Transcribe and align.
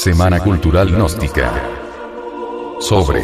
Semana 0.00 0.40
Cultural 0.40 0.88
Gnóstica. 0.90 1.52
Sobre 2.80 3.20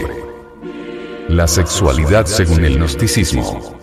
la 1.27 1.49
sexualidad 1.49 2.27
según 2.27 2.67
el 2.67 2.77
gnosticismo. 2.77 3.76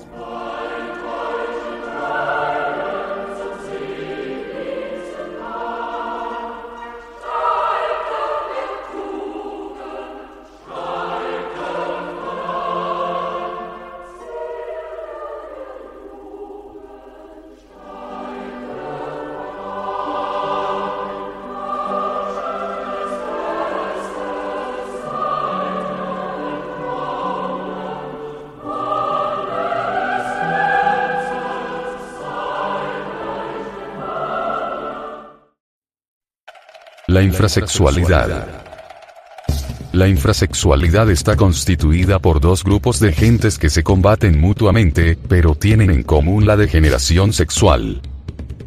Infrasexualidad. 37.24 38.48
La 39.94 40.08
infrasexualidad 40.08 41.12
está 41.12 41.36
constituida 41.36 42.18
por 42.18 42.40
dos 42.40 42.64
grupos 42.64 43.00
de 43.00 43.14
gentes 43.14 43.60
que 43.60 43.70
se 43.70 43.84
combaten 43.84 44.42
mutuamente, 44.42 45.18
pero 45.28 45.54
tienen 45.54 45.92
en 45.92 46.02
común 46.02 46.48
la 46.48 46.58
degeneración 46.58 47.32
sexual. 47.32 48.02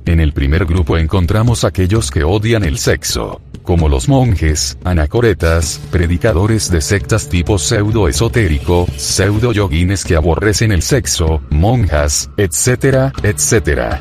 En 0.05 0.21
el 0.21 0.33
primer 0.33 0.67
grupo 0.67 0.97
encontramos 0.97 1.65
aquellos 1.65 2.13
que 2.13 2.23
odian 2.23 2.63
el 2.63 2.79
sexo, 2.79 3.41
como 3.65 3.89
los 3.89 4.09
monjes, 4.09 4.79
anacoretas, 4.85 5.81
predicadores 5.91 6.71
de 6.71 6.81
sectas 6.81 7.29
tipo 7.29 7.59
pseudo-esotérico, 7.59 8.87
pseudo-yoguines 8.97 10.05
que 10.05 10.15
aborrecen 10.15 10.71
el 10.71 10.83
sexo, 10.83 11.43
monjas, 11.51 12.31
etcétera, 12.37 13.13
etcétera. 13.25 14.01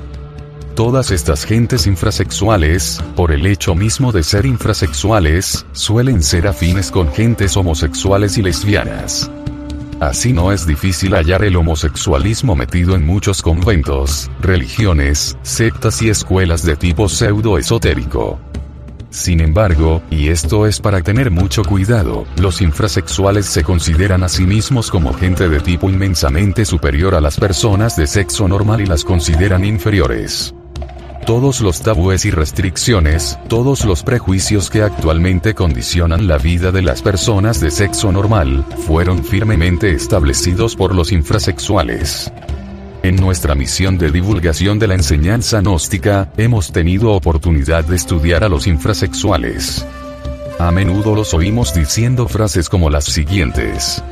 Todas 0.76 1.10
estas 1.12 1.46
gentes 1.46 1.88
infrasexuales, 1.88 3.02
por 3.16 3.32
el 3.32 3.46
hecho 3.46 3.76
mismo 3.76 4.12
de 4.12 4.24
ser 4.24 4.46
infrasexuales, 4.46 5.66
suelen 5.72 6.22
ser 6.22 6.50
afines 6.50 6.92
con 6.92 7.10
gentes 7.14 7.56
homosexuales 7.56 8.38
y 8.38 8.42
lesbianas. 8.42 9.32
Así 10.02 10.34
no 10.34 10.52
es 10.52 10.68
difícil 10.68 11.14
hallar 11.16 11.46
el 11.46 11.56
homosexualismo 11.56 12.58
metido 12.58 12.94
en 12.96 13.06
muchos 13.06 13.42
conventos, 13.42 14.30
religiones, 14.42 15.38
sectas 15.44 16.02
y 16.02 16.10
escuelas 16.10 16.66
de 16.66 16.76
tipo 16.76 17.08
pseudo-esotérico. 17.08 18.38
Sin 19.12 19.40
embargo, 19.40 20.02
y 20.12 20.28
esto 20.28 20.68
es 20.68 20.82
para 20.82 21.00
tener 21.00 21.32
mucho 21.32 21.64
cuidado, 21.64 22.26
los 22.36 22.62
infrasexuales 22.62 23.46
se 23.46 23.64
consideran 23.64 24.24
a 24.24 24.28
sí 24.28 24.46
mismos 24.46 24.92
como 24.92 25.14
gente 25.14 25.48
de 25.48 25.62
tipo 25.62 25.90
inmensamente 25.90 26.66
superior 26.66 27.16
a 27.16 27.22
las 27.22 27.40
personas 27.40 27.96
de 27.96 28.08
sexo 28.08 28.50
normal 28.50 28.82
y 28.82 28.88
las 28.88 29.06
consideran 29.06 29.64
inferiores. 29.64 30.54
Todos 31.26 31.60
los 31.62 31.82
tabúes 31.82 32.24
y 32.26 32.30
restricciones, 32.30 33.40
todos 33.48 33.84
los 33.84 34.04
prejuicios 34.04 34.70
que 34.70 34.84
actualmente 34.84 35.56
condicionan 35.56 36.28
la 36.28 36.38
vida 36.38 36.72
de 36.72 36.84
las 36.84 37.02
personas 37.02 37.60
de 37.60 37.72
sexo 37.72 38.12
normal, 38.12 38.64
fueron 38.86 39.24
firmemente 39.24 39.90
establecidos 39.90 40.76
por 40.76 40.94
los 40.94 41.12
infrasexuales. 41.12 42.32
En 43.02 43.16
nuestra 43.16 43.56
misión 43.56 43.98
de 43.98 44.12
divulgación 44.12 44.78
de 44.78 44.86
la 44.86 44.94
enseñanza 44.94 45.62
gnóstica, 45.62 46.32
hemos 46.38 46.72
tenido 46.72 47.14
oportunidad 47.14 47.84
de 47.86 47.96
estudiar 47.96 48.44
a 48.44 48.50
los 48.50 48.68
infrasexuales. 48.68 49.84
A 50.60 50.70
menudo 50.70 51.16
los 51.16 51.34
oímos 51.34 51.74
diciendo 51.74 52.28
frases 52.28 52.70
como 52.70 52.92
las 52.92 53.06
siguientes. 53.06 54.04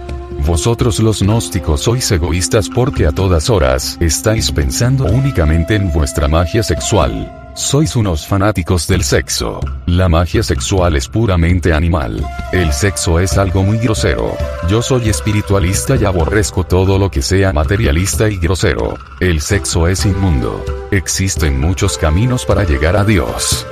Vosotros 0.45 0.99
los 0.99 1.21
gnósticos 1.21 1.83
sois 1.83 2.11
egoístas 2.11 2.67
porque 2.67 3.07
a 3.07 3.11
todas 3.11 3.49
horas 3.49 3.97
estáis 4.01 4.51
pensando 4.51 5.05
únicamente 5.05 5.75
en 5.75 5.89
vuestra 5.91 6.27
magia 6.27 6.61
sexual. 6.63 7.31
Sois 7.55 7.95
unos 7.95 8.27
fanáticos 8.27 8.87
del 8.87 9.03
sexo. 9.03 9.61
La 9.85 10.09
magia 10.09 10.43
sexual 10.43 10.95
es 10.97 11.07
puramente 11.07 11.71
animal. 11.71 12.25
El 12.51 12.73
sexo 12.73 13.19
es 13.19 13.37
algo 13.37 13.63
muy 13.63 13.77
grosero. 13.77 14.35
Yo 14.67 14.81
soy 14.81 15.07
espiritualista 15.07 15.95
y 15.95 16.03
aborrezco 16.03 16.65
todo 16.65 16.97
lo 16.97 17.09
que 17.09 17.21
sea 17.21 17.53
materialista 17.53 18.27
y 18.27 18.37
grosero. 18.37 18.97
El 19.19 19.39
sexo 19.39 19.87
es 19.87 20.05
inmundo. 20.05 20.65
Existen 20.91 21.59
muchos 21.59 21.97
caminos 21.97 22.43
para 22.45 22.63
llegar 22.63 22.97
a 22.97 23.05
Dios. 23.05 23.65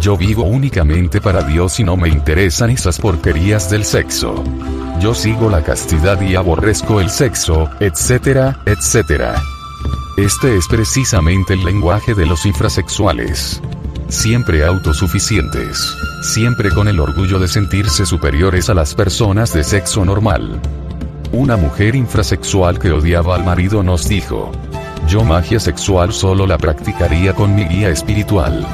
Yo 0.00 0.16
vivo 0.16 0.44
únicamente 0.44 1.20
para 1.20 1.42
Dios 1.42 1.78
y 1.78 1.84
no 1.84 1.94
me 1.94 2.08
interesan 2.08 2.70
esas 2.70 2.98
porquerías 2.98 3.68
del 3.68 3.84
sexo. 3.84 4.42
Yo 4.98 5.14
sigo 5.14 5.50
la 5.50 5.62
castidad 5.62 6.18
y 6.22 6.36
aborrezco 6.36 7.02
el 7.02 7.10
sexo, 7.10 7.68
etcétera, 7.80 8.58
etcétera. 8.64 9.42
Este 10.16 10.56
es 10.56 10.66
precisamente 10.68 11.52
el 11.52 11.62
lenguaje 11.64 12.14
de 12.14 12.24
los 12.24 12.46
infrasexuales. 12.46 13.60
Siempre 14.08 14.64
autosuficientes. 14.64 15.94
Siempre 16.22 16.70
con 16.70 16.88
el 16.88 16.98
orgullo 16.98 17.38
de 17.38 17.48
sentirse 17.48 18.06
superiores 18.06 18.70
a 18.70 18.74
las 18.74 18.94
personas 18.94 19.52
de 19.52 19.62
sexo 19.64 20.02
normal. 20.02 20.62
Una 21.32 21.58
mujer 21.58 21.94
infrasexual 21.94 22.78
que 22.78 22.90
odiaba 22.90 23.36
al 23.36 23.44
marido 23.44 23.82
nos 23.82 24.08
dijo, 24.08 24.50
yo 25.06 25.24
magia 25.24 25.60
sexual 25.60 26.14
solo 26.14 26.46
la 26.46 26.56
practicaría 26.56 27.34
con 27.34 27.54
mi 27.54 27.64
guía 27.64 27.90
espiritual. 27.90 28.66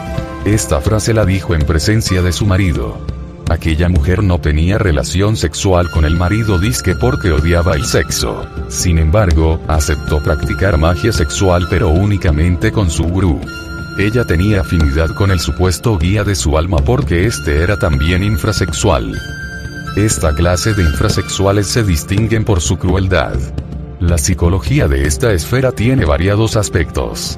Esta 0.47 0.81
frase 0.81 1.13
la 1.13 1.27
dijo 1.27 1.57
en 1.57 1.63
presencia 1.63 2.23
de 2.23 2.31
su 2.31 2.47
marido. 2.47 2.97
Aquella 3.51 3.89
mujer 3.89 4.23
no 4.23 4.41
tenía 4.41 4.79
relación 4.79 5.37
sexual 5.37 5.91
con 5.91 6.05
el 6.05 6.15
marido 6.15 6.61
disque 6.61 6.95
porque 6.95 7.33
odiaba 7.33 7.75
el 7.75 7.85
sexo. 7.85 8.47
Sin 8.69 8.99
embargo, 8.99 9.61
aceptó 9.67 10.23
practicar 10.23 10.79
magia 10.79 11.13
sexual 11.13 11.67
pero 11.69 11.89
únicamente 11.89 12.71
con 12.71 12.91
su 12.91 13.03
gurú. 13.03 13.41
Ella 13.99 14.25
tenía 14.25 14.61
afinidad 14.61 15.09
con 15.17 15.33
el 15.33 15.41
supuesto 15.41 15.99
guía 15.99 16.23
de 16.23 16.37
su 16.37 16.57
alma 16.57 16.77
porque 16.79 17.27
este 17.27 17.65
era 17.65 17.77
también 17.77 18.23
infrasexual. 18.23 19.21
Esta 19.97 20.33
clase 20.33 20.75
de 20.75 20.85
infrasexuales 20.85 21.67
se 21.67 21.83
distinguen 21.83 22.45
por 22.45 22.61
su 22.61 22.79
crueldad. 22.79 23.37
La 23.99 24.17
psicología 24.17 24.87
de 24.87 25.09
esta 25.09 25.33
esfera 25.33 25.73
tiene 25.73 26.05
variados 26.05 26.57
aspectos 26.57 27.37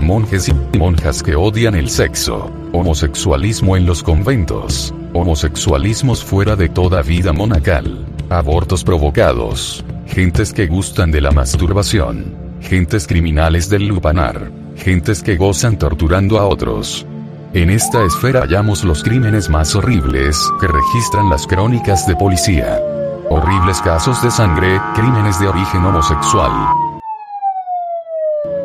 monjes 0.00 0.48
y 0.48 0.78
monjas 0.78 1.22
que 1.22 1.36
odian 1.36 1.74
el 1.74 1.88
sexo, 1.88 2.50
homosexualismo 2.72 3.76
en 3.76 3.86
los 3.86 4.02
conventos, 4.02 4.94
homosexualismos 5.12 6.24
fuera 6.24 6.56
de 6.56 6.68
toda 6.68 7.02
vida 7.02 7.32
monacal, 7.32 8.06
abortos 8.28 8.82
provocados, 8.84 9.84
gentes 10.06 10.52
que 10.52 10.66
gustan 10.66 11.10
de 11.10 11.20
la 11.20 11.30
masturbación, 11.30 12.34
gentes 12.60 13.06
criminales 13.06 13.68
del 13.68 13.86
lupanar, 13.86 14.50
gentes 14.76 15.22
que 15.22 15.36
gozan 15.36 15.78
torturando 15.78 16.38
a 16.38 16.46
otros. 16.46 17.06
En 17.52 17.70
esta 17.70 18.04
esfera 18.04 18.42
hallamos 18.42 18.84
los 18.84 19.02
crímenes 19.02 19.48
más 19.50 19.74
horribles 19.74 20.38
que 20.60 20.68
registran 20.68 21.28
las 21.28 21.46
crónicas 21.46 22.06
de 22.06 22.16
policía. 22.16 22.80
Horribles 23.28 23.80
casos 23.80 24.22
de 24.22 24.30
sangre, 24.30 24.80
crímenes 24.94 25.38
de 25.40 25.48
origen 25.48 25.84
homosexual, 25.84 26.89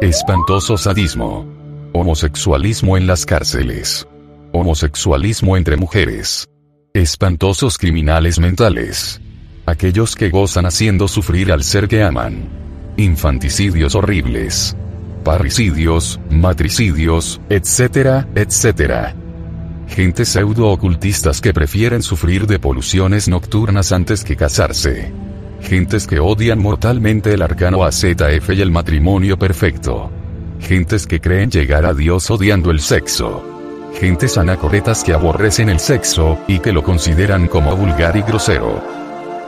Espantoso 0.06 0.78
sadismo. 0.78 1.48
Homosexualismo 1.92 2.96
en 2.96 3.08
las 3.08 3.26
cárceles. 3.26 4.08
Homosexualismo 4.52 5.58
entre 5.58 5.78
mujeres. 5.78 6.48
Espantosos 6.94 7.80
criminales 7.80 8.38
mentales. 8.38 9.20
Aquellos 9.66 10.16
que 10.16 10.30
gozan 10.30 10.68
haciendo 10.68 11.08
sufrir 11.08 11.52
al 11.52 11.64
ser 11.64 11.88
que 11.88 12.04
aman. 12.04 12.48
Infanticidios 12.98 13.96
horribles. 13.96 14.78
Parricidios, 15.24 16.20
matricidios, 16.30 17.42
etcétera, 17.50 18.28
etcétera. 18.36 19.16
Gente 19.88 20.26
pseudo-ocultistas 20.26 21.42
que 21.42 21.52
prefieren 21.52 22.04
sufrir 22.04 22.46
de 22.46 22.60
poluciones 22.60 23.28
nocturnas 23.28 23.92
antes 23.92 24.24
que 24.24 24.36
casarse. 24.36 25.25
Gentes 25.66 26.06
que 26.06 26.20
odian 26.20 26.60
mortalmente 26.60 27.34
el 27.34 27.42
arcano 27.42 27.84
AZF 27.84 28.52
y 28.52 28.62
el 28.62 28.70
matrimonio 28.70 29.36
perfecto. 29.40 30.12
Gentes 30.60 31.08
que 31.08 31.20
creen 31.20 31.50
llegar 31.50 31.88
a 31.88 31.94
Dios 31.96 32.30
odiando 32.30 32.70
el 32.70 32.80
sexo. 32.80 33.44
Gentes 34.00 34.38
anacoretas 34.38 35.04
que 35.04 35.14
aborrecen 35.14 35.70
el 35.70 35.80
sexo, 35.80 36.38
y 36.48 36.60
que 36.60 36.72
lo 36.72 36.84
consideran 36.84 37.48
como 37.48 37.76
vulgar 37.76 38.16
y 38.16 38.22
grosero. 38.22 38.80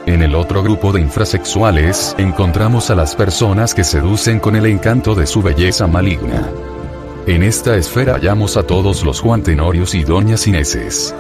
En 0.08 0.24
el 0.24 0.34
otro 0.34 0.64
grupo 0.64 0.92
de 0.92 1.02
infrasexuales, 1.02 2.16
encontramos 2.18 2.90
a 2.90 2.96
las 2.96 3.16
personas 3.16 3.76
que 3.76 3.84
seducen 3.84 4.40
con 4.40 4.56
el 4.56 4.66
encanto 4.66 5.14
de 5.14 5.28
su 5.28 5.44
belleza 5.44 5.86
maligna. 5.86 6.50
En 7.28 7.44
esta 7.44 7.76
esfera 7.76 8.14
hallamos 8.14 8.58
a 8.58 8.64
todos 8.64 9.04
los 9.04 9.20
Juan 9.20 9.44
Tenorios 9.44 9.94
y 9.94 10.04
Doñas 10.04 10.48
Ineses. 10.48 11.14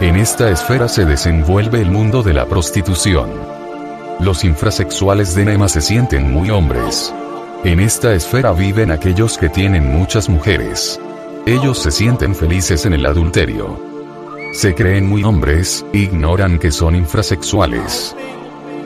En 0.00 0.14
esta 0.14 0.50
esfera 0.50 0.86
se 0.86 1.04
desenvuelve 1.04 1.80
el 1.80 1.90
mundo 1.90 2.22
de 2.22 2.34
la 2.34 2.46
prostitución. 2.46 3.59
Los 4.20 4.44
infrasexuales 4.44 5.34
de 5.34 5.46
Nema 5.46 5.66
se 5.66 5.80
sienten 5.80 6.30
muy 6.30 6.50
hombres. 6.50 7.14
En 7.64 7.80
esta 7.80 8.12
esfera 8.12 8.52
viven 8.52 8.90
aquellos 8.90 9.38
que 9.38 9.48
tienen 9.48 9.86
muchas 9.98 10.28
mujeres. 10.28 11.00
Ellos 11.46 11.78
se 11.78 11.90
sienten 11.90 12.34
felices 12.34 12.84
en 12.84 12.92
el 12.92 13.06
adulterio. 13.06 13.80
Se 14.52 14.74
creen 14.74 15.06
muy 15.06 15.24
hombres, 15.24 15.86
ignoran 15.94 16.58
que 16.58 16.70
son 16.70 16.96
infrasexuales. 16.96 18.14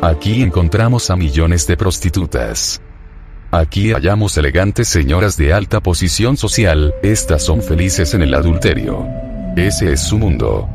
Aquí 0.02 0.40
encontramos 0.40 1.10
a 1.10 1.16
millones 1.16 1.66
de 1.66 1.76
prostitutas. 1.76 2.80
Aquí 3.50 3.92
hallamos 3.92 4.36
elegantes 4.36 4.86
señoras 4.86 5.36
de 5.36 5.52
alta 5.52 5.80
posición 5.80 6.36
social, 6.36 6.94
estas 7.02 7.42
son 7.42 7.60
felices 7.60 8.14
en 8.14 8.22
el 8.22 8.34
adulterio. 8.34 9.04
Ese 9.56 9.92
es 9.92 10.00
su 10.00 10.16
mundo. 10.16 10.68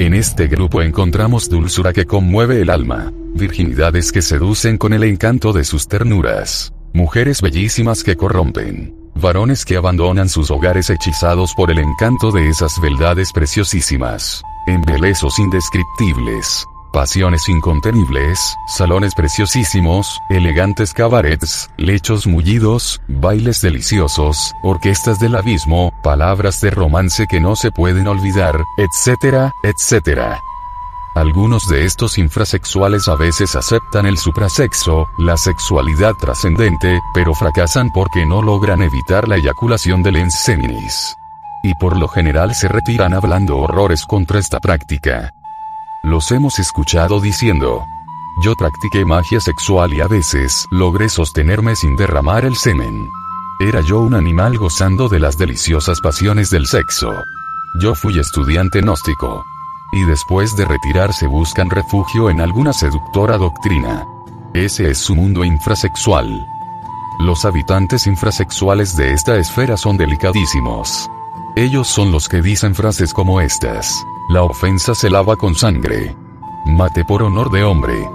En 0.00 0.14
este 0.14 0.46
grupo 0.46 0.80
encontramos 0.80 1.50
dulzura 1.50 1.92
que 1.92 2.06
conmueve 2.06 2.62
el 2.62 2.70
alma, 2.70 3.12
virginidades 3.34 4.12
que 4.12 4.22
seducen 4.22 4.78
con 4.78 4.94
el 4.94 5.04
encanto 5.04 5.52
de 5.52 5.62
sus 5.62 5.88
ternuras, 5.88 6.72
mujeres 6.94 7.42
bellísimas 7.42 8.02
que 8.02 8.16
corrompen, 8.16 8.94
varones 9.14 9.66
que 9.66 9.76
abandonan 9.76 10.30
sus 10.30 10.50
hogares 10.50 10.88
hechizados 10.88 11.52
por 11.54 11.70
el 11.70 11.78
encanto 11.80 12.30
de 12.30 12.48
esas 12.48 12.80
beldades 12.80 13.30
preciosísimas, 13.30 14.42
embelezos 14.66 15.38
indescriptibles, 15.38 16.64
pasiones 16.92 17.48
incontenibles, 17.48 18.38
salones 18.66 19.14
preciosísimos, 19.14 20.20
elegantes 20.28 20.92
cabarets, 20.92 21.70
lechos 21.76 22.26
mullidos, 22.26 23.00
bailes 23.08 23.60
deliciosos, 23.60 24.54
orquestas 24.62 25.18
del 25.18 25.36
abismo, 25.36 25.92
palabras 26.02 26.60
de 26.60 26.70
romance 26.70 27.26
que 27.26 27.40
no 27.40 27.56
se 27.56 27.70
pueden 27.70 28.06
olvidar, 28.06 28.64
etcétera, 28.76 29.52
etcétera. 29.62 30.40
Algunos 31.14 31.68
de 31.68 31.84
estos 31.86 32.18
infrasexuales 32.18 33.08
a 33.08 33.16
veces 33.16 33.56
aceptan 33.56 34.06
el 34.06 34.16
suprasexo, 34.16 35.08
la 35.18 35.36
sexualidad 35.36 36.14
trascendente, 36.14 37.00
pero 37.12 37.34
fracasan 37.34 37.90
porque 37.92 38.24
no 38.24 38.42
logran 38.42 38.80
evitar 38.80 39.26
la 39.26 39.36
eyaculación 39.36 40.04
del 40.04 40.16
enseminis. 40.16 41.16
Y 41.64 41.74
por 41.74 41.96
lo 41.96 42.06
general 42.06 42.54
se 42.54 42.68
retiran 42.68 43.12
hablando 43.12 43.58
horrores 43.58 44.04
contra 44.06 44.38
esta 44.38 44.60
práctica. 44.60 45.34
Los 46.02 46.32
hemos 46.32 46.58
escuchado 46.58 47.20
diciendo. 47.20 47.84
Yo 48.42 48.54
practiqué 48.54 49.04
magia 49.04 49.38
sexual 49.38 49.92
y 49.92 50.00
a 50.00 50.08
veces 50.08 50.66
logré 50.70 51.10
sostenerme 51.10 51.76
sin 51.76 51.94
derramar 51.94 52.46
el 52.46 52.56
semen. 52.56 53.10
Era 53.60 53.82
yo 53.82 54.00
un 54.00 54.14
animal 54.14 54.56
gozando 54.56 55.10
de 55.10 55.20
las 55.20 55.36
deliciosas 55.36 56.00
pasiones 56.00 56.48
del 56.48 56.66
sexo. 56.66 57.12
Yo 57.82 57.94
fui 57.94 58.18
estudiante 58.18 58.80
gnóstico. 58.80 59.44
Y 59.92 60.02
después 60.04 60.56
de 60.56 60.64
retirarse 60.64 61.26
buscan 61.26 61.68
refugio 61.68 62.30
en 62.30 62.40
alguna 62.40 62.72
seductora 62.72 63.36
doctrina. 63.36 64.06
Ese 64.54 64.90
es 64.90 64.98
su 64.98 65.14
mundo 65.14 65.44
infrasexual. 65.44 66.46
Los 67.18 67.44
habitantes 67.44 68.06
infrasexuales 68.06 68.96
de 68.96 69.12
esta 69.12 69.36
esfera 69.36 69.76
son 69.76 69.98
delicadísimos. 69.98 71.10
Ellos 71.56 71.88
son 71.88 72.10
los 72.10 72.26
que 72.26 72.40
dicen 72.40 72.74
frases 72.74 73.12
como 73.12 73.42
estas. 73.42 74.02
La 74.30 74.44
ofensa 74.44 74.94
se 74.94 75.10
lava 75.10 75.34
con 75.34 75.56
sangre. 75.56 76.14
Mate 76.64 77.04
por 77.04 77.20
honor 77.20 77.50
de 77.50 77.64
hombre. 77.64 78.08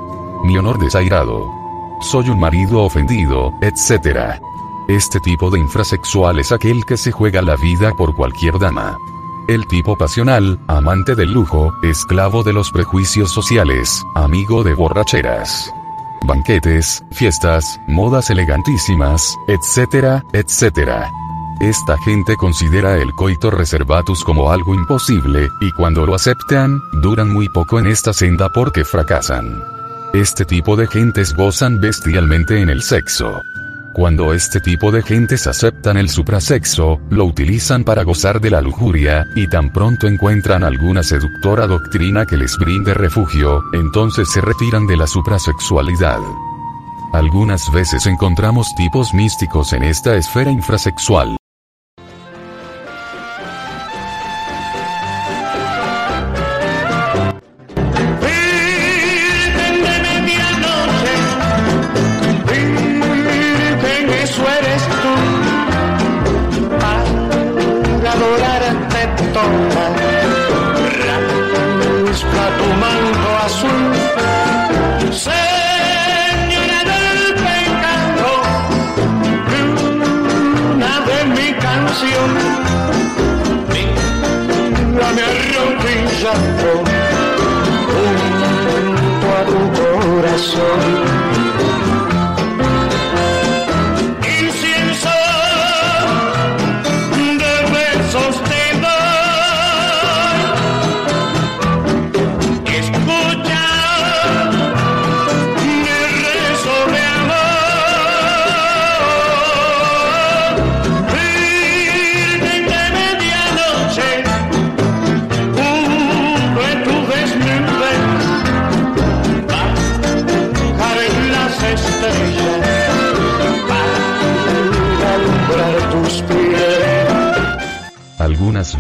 Mi 0.46 0.58
honor 0.58 0.80
desairado. 0.80 1.52
Soy 2.00 2.30
un 2.30 2.40
marido 2.40 2.84
ofendido, 2.84 3.52
etc. 3.62 4.40
Este 4.88 5.20
tipo 5.20 5.52
de 5.52 5.60
infrasexual 5.60 6.40
es 6.40 6.54
aquel 6.54 6.86
que 6.86 6.96
se 6.96 7.12
juega 7.12 7.42
la 7.42 7.58
vida 7.58 7.92
por 7.98 8.16
cualquier 8.16 8.58
dama. 8.60 8.96
El 9.50 9.68
tipo 9.68 9.98
pasional, 9.98 10.58
amante 10.68 11.16
del 11.16 11.34
lujo, 11.34 11.74
esclavo 11.84 12.44
de 12.44 12.54
los 12.54 12.72
prejuicios 12.72 13.34
sociales, 13.34 14.02
amigo 14.16 14.64
de 14.64 14.74
borracheras. 14.74 15.70
Banquetes, 16.26 17.04
fiestas, 17.12 17.78
modas 17.90 18.30
elegantísimas, 18.30 19.36
etcétera, 19.50 20.24
etcétera. 20.32 21.12
Esta 21.62 21.98
gente 22.00 22.36
considera 22.36 22.98
el 22.98 23.12
coito 23.14 23.50
reservatus 23.50 24.24
como 24.26 24.52
algo 24.52 24.76
imposible, 24.76 25.50
y 25.62 25.72
cuando 25.72 26.06
lo 26.06 26.14
aceptan, 26.14 26.82
duran 27.02 27.32
muy 27.32 27.48
poco 27.48 27.80
en 27.80 27.88
esta 27.88 28.12
senda 28.12 28.50
porque 28.50 28.84
fracasan. 28.84 29.64
Este 30.14 30.44
tipo 30.44 30.76
de 30.76 30.88
gentes 30.88 31.34
gozan 31.34 31.80
bestialmente 31.80 32.62
en 32.62 32.70
el 32.70 32.82
sexo. 32.82 33.42
Cuando 33.94 34.34
este 34.34 34.60
tipo 34.60 34.92
de 34.92 35.02
gentes 35.02 35.48
aceptan 35.48 35.96
el 35.96 36.10
suprasexo, 36.10 37.00
lo 37.10 37.24
utilizan 37.24 37.86
para 37.86 38.04
gozar 38.04 38.42
de 38.42 38.52
la 38.52 38.60
lujuria, 38.60 39.26
y 39.36 39.48
tan 39.48 39.72
pronto 39.72 40.08
encuentran 40.08 40.66
alguna 40.66 41.04
seductora 41.04 41.68
doctrina 41.68 42.26
que 42.26 42.36
les 42.36 42.58
brinde 42.58 42.94
refugio, 42.94 43.64
entonces 43.72 44.30
se 44.30 44.42
retiran 44.42 44.88
de 44.88 44.98
la 44.98 45.08
suprasexualidad. 45.08 46.20
Algunas 47.14 47.72
veces 47.72 48.06
encontramos 48.08 48.76
tipos 48.76 49.14
místicos 49.14 49.72
en 49.72 49.84
esta 49.84 50.18
esfera 50.18 50.52
infrasexual. 50.52 51.38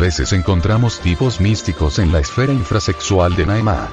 Veces 0.05 0.33
encontramos 0.33 0.99
tipos 0.99 1.41
místicos 1.41 1.97
en 1.97 2.11
la 2.11 2.19
esfera 2.19 2.53
infrasexual 2.53 3.35
de 3.35 3.47
Naima. 3.47 3.89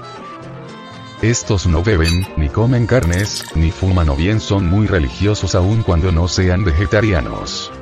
Estos 1.22 1.66
no 1.66 1.82
beben, 1.82 2.28
ni 2.36 2.50
comen 2.50 2.86
carnes, 2.86 3.46
ni 3.54 3.70
fuman 3.70 4.10
o 4.10 4.14
bien 4.14 4.38
son 4.38 4.66
muy 4.66 4.86
religiosos 4.86 5.54
aun 5.54 5.82
cuando 5.82 6.12
no 6.12 6.28
sean 6.28 6.66
vegetarianos. 6.66 7.72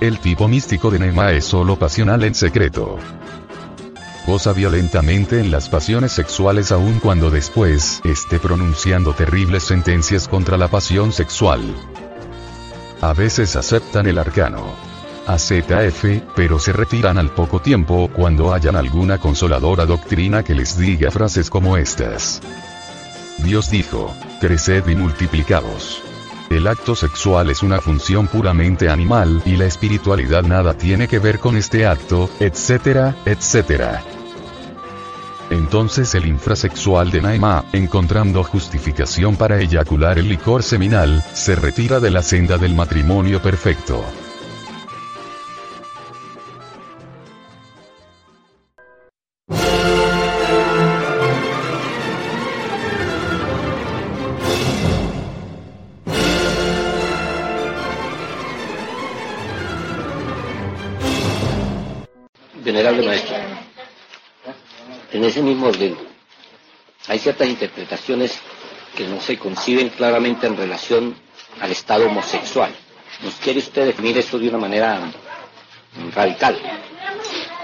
El 0.00 0.18
tipo 0.18 0.48
místico 0.48 0.90
de 0.90 0.98
Naima 0.98 1.32
es 1.32 1.44
solo 1.44 1.78
pasional 1.78 2.24
en 2.24 2.34
secreto. 2.34 2.96
Goza 4.26 4.54
violentamente 4.54 5.40
en 5.40 5.50
las 5.50 5.68
pasiones 5.68 6.12
sexuales 6.12 6.72
aun 6.72 7.00
cuando 7.00 7.30
después 7.30 8.00
esté 8.02 8.38
pronunciando 8.38 9.12
terribles 9.12 9.64
sentencias 9.64 10.26
contra 10.26 10.56
la 10.56 10.68
pasión 10.68 11.12
sexual. 11.12 11.60
A 13.02 13.12
veces 13.12 13.56
aceptan 13.56 14.06
el 14.06 14.16
arcano. 14.16 14.89
AZF, 15.34 16.04
pero 16.34 16.58
se 16.58 16.72
retiran 16.72 17.18
al 17.18 17.30
poco 17.30 17.60
tiempo 17.60 18.10
cuando 18.14 18.52
hayan 18.52 18.76
alguna 18.76 19.18
consoladora 19.18 19.86
doctrina 19.86 20.42
que 20.42 20.54
les 20.54 20.78
diga 20.78 21.10
frases 21.10 21.50
como 21.50 21.76
estas. 21.76 22.40
Dios 23.38 23.70
dijo, 23.70 24.14
creced 24.40 24.86
y 24.88 24.94
multiplicaos. 24.94 26.02
El 26.50 26.66
acto 26.66 26.96
sexual 26.96 27.48
es 27.48 27.62
una 27.62 27.80
función 27.80 28.26
puramente 28.26 28.88
animal 28.88 29.40
y 29.44 29.56
la 29.56 29.66
espiritualidad 29.66 30.42
nada 30.42 30.74
tiene 30.74 31.06
que 31.06 31.20
ver 31.20 31.38
con 31.38 31.56
este 31.56 31.86
acto, 31.86 32.28
etcétera, 32.40 33.14
etcétera. 33.24 34.02
Entonces 35.50 36.14
el 36.14 36.26
infrasexual 36.26 37.10
de 37.10 37.22
Naima, 37.22 37.64
encontrando 37.72 38.42
justificación 38.44 39.36
para 39.36 39.60
eyacular 39.60 40.18
el 40.18 40.28
licor 40.28 40.62
seminal, 40.62 41.24
se 41.34 41.54
retira 41.56 42.00
de 42.00 42.10
la 42.10 42.22
senda 42.22 42.58
del 42.58 42.74
matrimonio 42.74 43.40
perfecto. 43.40 44.04
Ciertas 67.20 67.48
interpretaciones 67.48 68.38
que 68.96 69.06
no 69.06 69.20
se 69.20 69.38
conciben 69.38 69.90
claramente 69.90 70.46
en 70.46 70.56
relación 70.56 71.14
al 71.60 71.70
estado 71.70 72.06
homosexual. 72.06 72.74
¿Nos 73.22 73.34
quiere 73.34 73.58
usted 73.60 73.86
definir 73.86 74.18
eso 74.18 74.38
de 74.38 74.48
una 74.48 74.58
manera 74.58 75.00
radical? 76.14 76.58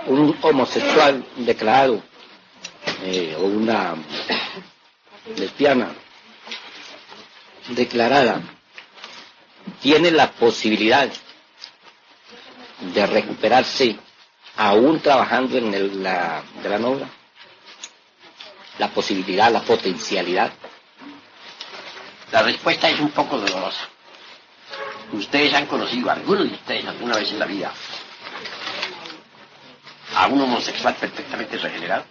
Un 0.06 0.36
homosexual 0.42 1.24
declarado 1.36 2.02
eh, 3.02 3.34
o 3.38 3.44
una 3.44 3.94
lesbiana 5.36 5.88
declarada 7.70 8.40
tiene 9.80 10.10
la 10.10 10.30
posibilidad 10.30 11.08
de 12.94 13.06
recuperarse 13.06 13.96
aún 14.56 15.00
trabajando 15.00 15.58
en 15.58 16.02
la 16.02 16.42
gran 16.62 16.84
obra? 16.84 17.08
La 18.78 18.88
posibilidad, 18.88 19.50
la 19.50 19.62
potencialidad. 19.62 20.52
La 22.32 22.42
respuesta 22.42 22.88
es 22.88 23.00
un 23.00 23.10
poco 23.10 23.38
dolorosa. 23.38 23.88
Ustedes 25.12 25.54
han 25.54 25.66
conocido, 25.66 26.10
algunos 26.10 26.48
de 26.48 26.54
ustedes 26.54 26.86
alguna 26.86 27.16
vez 27.16 27.30
en 27.30 27.38
la 27.38 27.46
vida, 27.46 27.72
a 30.14 30.26
un 30.26 30.40
homosexual 30.40 30.94
perfectamente 30.96 31.56
regenerado. 31.58 32.04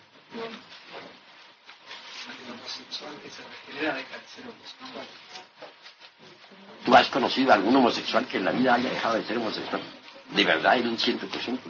¿Tú 6.85 6.95
has 6.95 7.07
conocido 7.07 7.51
a 7.51 7.55
algún 7.55 7.75
homosexual 7.75 8.27
que 8.27 8.37
en 8.37 8.45
la 8.45 8.51
vida 8.51 8.75
haya 8.75 8.89
dejado 8.89 9.15
de 9.15 9.25
ser 9.25 9.37
homosexual? 9.37 9.81
¿De 10.29 10.43
verdad 10.43 10.77
en 10.77 10.87
un 10.87 10.97
ciento 10.97 11.27
por 11.27 11.41
ciento? 11.41 11.69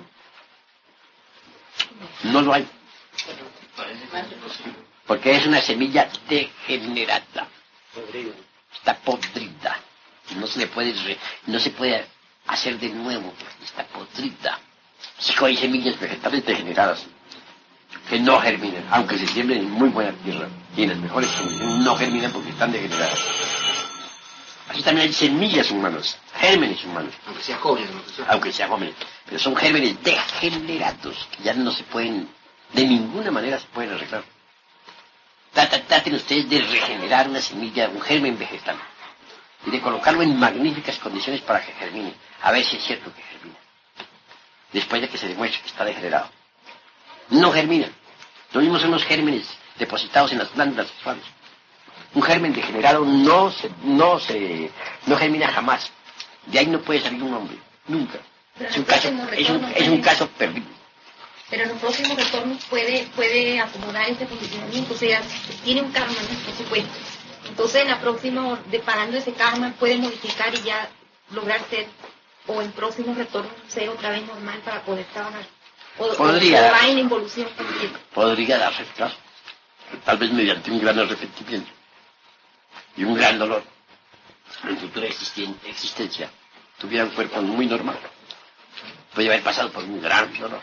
No 2.24 2.42
lo 2.42 2.54
hay. 2.54 2.68
Porque 5.08 5.36
es 5.36 5.46
una 5.46 5.62
semilla 5.62 6.10
degenerada. 6.30 7.48
Está 8.74 8.96
podrida. 9.00 9.80
No 10.38 10.48
se 10.48 10.60
le 10.60 10.68
puede, 10.68 10.94
re- 11.04 11.18
no 11.48 11.60
se 11.60 11.70
puede 11.72 12.06
hacer 12.48 12.80
de 12.80 12.90
nuevo 12.90 13.32
porque 13.32 13.64
está 13.64 13.84
podrida. 13.86 14.60
Sí 15.20 15.34
que 15.34 15.46
hay 15.46 15.58
semillas 15.58 16.00
vegetales 16.00 16.46
degeneradas 16.46 17.06
que 18.10 18.20
no 18.20 18.40
germinan, 18.40 18.86
aunque 18.92 19.18
se 19.18 19.28
siembren 19.28 19.60
en 19.60 19.72
muy 19.72 19.90
buena 19.90 20.12
tierra 20.24 20.48
y 20.76 20.84
en 20.84 20.90
las 20.90 20.98
mejores 21.00 21.30
condiciones, 21.32 21.78
no 21.80 21.96
germinan 21.96 22.32
porque 22.32 22.50
están 22.50 22.72
degeneradas. 22.72 23.20
Así 24.70 24.82
también 24.84 25.08
hay 25.08 25.14
semillas 25.14 25.70
humanas, 25.72 26.18
gérmenes 26.40 26.84
humanos, 26.84 27.14
Aunque 27.28 27.44
sea 27.44 27.58
joven, 27.58 27.88
aunque 28.28 28.52
sean 28.52 28.70
jóvenes, 28.70 28.96
pero 29.26 29.40
son 29.40 29.56
gérmenes 29.56 29.96
degenerados 30.04 31.28
que 31.38 31.44
ya 31.44 31.54
no 31.54 31.72
se 31.72 31.84
pueden, 31.84 32.28
de 32.74 32.86
ninguna 32.86 33.32
manera 33.32 33.60
se 33.60 33.68
pueden 33.68 33.94
arreglar. 33.94 34.24
Traten 35.54 36.16
ustedes 36.16 36.50
de 36.50 36.60
regenerar 36.62 37.30
una 37.30 37.42
semilla, 37.42 37.88
un 37.90 38.02
germen 38.02 38.38
vegetal, 38.38 38.76
y 39.66 39.72
de 39.72 39.82
colocarlo 39.82 40.22
en 40.22 40.38
magníficas 40.38 40.98
condiciones 41.00 41.42
para 41.42 41.66
que 41.66 41.72
germine, 41.74 42.14
a 42.42 42.52
ver 42.52 42.64
si 42.64 42.76
es 42.76 42.84
cierto 42.84 43.14
que 43.14 43.22
germina, 43.22 43.58
después 44.74 45.02
de 45.02 45.10
que 45.10 45.18
se 45.18 45.28
demuestre 45.28 45.62
que 45.62 45.68
está 45.68 45.86
degenerado. 45.86 46.30
No 47.30 47.52
germina. 47.52 47.88
Lo 48.52 48.62
mismo 48.62 48.80
son 48.80 48.92
los 48.92 49.04
gérmenes 49.04 49.48
depositados 49.78 50.32
en 50.32 50.40
las 50.40 50.54
glándulas 50.54 50.88
sexuales. 50.88 51.24
Un 52.14 52.22
germen 52.22 52.54
degenerado 52.54 53.04
no 53.04 53.52
se, 53.52 53.70
no 53.84 54.20
se, 54.20 54.72
no 55.06 55.18
germina 55.18 55.48
jamás. 55.48 55.92
De 56.46 56.60
ahí 56.60 56.68
no 56.68 56.80
puede 56.82 57.02
salir 57.02 57.24
un 57.24 57.34
hombre, 57.34 57.58
nunca. 57.88 58.20
Es 58.60 58.78
un 58.78 58.84
caso, 58.84 59.10
es 59.32 59.50
un, 59.50 59.66
es 59.76 59.88
un 59.88 60.02
caso 60.02 60.28
perdido. 60.30 60.68
Pero 61.50 61.64
en 61.64 61.70
los 61.70 61.78
próximos 61.80 62.18
retornos 62.18 62.64
puede, 62.66 63.08
puede 63.16 63.60
acomodar 63.60 64.10
este 64.10 64.26
condicionamiento, 64.26 64.94
o 64.94 64.98
sea, 64.98 65.22
tiene 65.64 65.82
un 65.82 65.92
karma, 65.92 66.14
¿no? 66.14 66.40
por 66.40 66.56
supuesto. 66.56 66.90
Entonces 67.48 67.82
en 67.84 67.90
la 67.90 68.02
próxima, 68.02 68.60
deparando 68.72 69.18
ese 69.18 69.34
karma, 69.34 69.74
puede 69.80 69.98
modificar 69.98 70.54
y 70.54 70.62
ya 70.62 70.90
lograr 71.32 71.62
ser, 71.70 71.88
o 72.48 72.62
en 72.62 72.72
próximos 72.72 73.16
retornos, 73.18 73.54
ser 73.68 73.90
otra 73.90 74.10
vez 74.10 74.26
normal 74.26 74.60
para 74.66 74.82
poder 74.84 75.06
trabajar. 75.06 75.46
O, 75.98 76.14
Podría. 76.16 76.68
o 76.68 76.72
va 76.72 76.88
en 76.88 77.00
involución 77.00 77.48
también. 77.56 77.94
Podría 78.14 78.58
darse 78.58 78.82
el 78.82 78.94
caso. 78.94 79.16
Tal 80.04 80.18
vez 80.18 80.32
mediante 80.32 80.72
un 80.72 80.82
gran 80.82 81.00
arrepentimiento 81.00 81.72
y 82.98 83.04
un 83.04 83.16
gran 83.16 83.38
dolor 83.38 83.64
en 84.64 84.78
futura 84.78 85.08
existencia 85.08 86.30
tuviera 86.80 87.06
un 87.06 87.12
cuerpo 87.12 87.42
muy 87.42 87.68
normal. 87.68 87.98
Puede 89.14 89.30
haber 89.30 89.44
pasado 89.44 89.72
por 89.72 89.84
un 89.84 90.02
gran 90.02 90.34
dolor. 90.38 90.62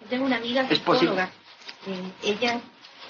Yo 0.00 0.06
Tengo 0.08 0.24
una 0.26 0.36
amiga 0.36 0.68
psicóloga, 0.68 1.30
eh, 1.86 2.12
ella 2.22 2.60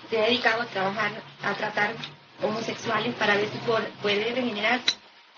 se 0.08 0.18
ha 0.18 0.26
dedicado 0.26 0.62
a 0.62 0.66
trabajar, 0.66 1.22
a 1.42 1.54
tratar 1.54 1.94
homosexuales 2.42 3.14
para 3.16 3.36
ver 3.36 3.50
si 3.50 3.58
por- 3.58 3.88
puede 4.02 4.32
regenerar 4.34 4.80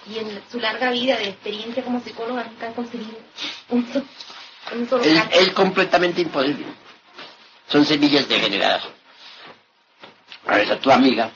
y 0.06 0.18
en 0.18 0.42
su 0.50 0.58
larga 0.60 0.90
vida 0.90 1.16
de 1.16 1.28
experiencia 1.30 1.82
como 1.82 2.00
psicóloga 2.00 2.44
nunca 2.44 2.68
ha 2.68 2.72
conseguido 2.72 3.18
un, 3.70 4.06
un 4.74 4.88
solo 4.88 5.04
Es, 5.04 5.22
es 5.30 5.50
completamente 5.50 6.20
imposible. 6.20 6.66
Son 7.68 7.84
semillas 7.84 8.28
degeneradas. 8.28 8.84
A 10.46 10.56
ver, 10.56 10.72
a 10.72 10.80
tu 10.80 10.90
amiga, 10.90 11.30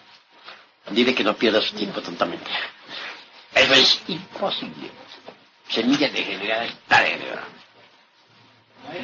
dile 0.91 1.15
que 1.15 1.25
no 1.25 1.35
pierda 1.37 1.61
su 1.61 1.75
tiempo 1.75 2.01
tontamente. 2.01 2.51
Eso 3.55 3.75
es 3.75 4.01
imposible. 4.09 4.91
Semilla 5.69 6.09
degenerada 6.09 6.65
está 6.65 7.03
degenerada. 7.03 7.45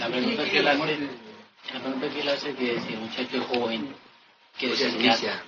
La 0.09 0.17
pregunta 0.17 0.45
que 0.45 0.59
él 0.59 0.69
hace, 0.69 0.99
la 1.75 1.81
pregunta 1.81 2.09
que 2.09 2.21
él 2.21 2.29
hace 2.29 2.55
que 2.55 2.81
si 2.81 2.93
el 2.95 3.01
muchacho 3.01 3.37
es 3.37 3.47
joven, 3.47 3.95
quiere 4.59 4.75
decir, 4.75 4.89
inicia. 5.01 5.43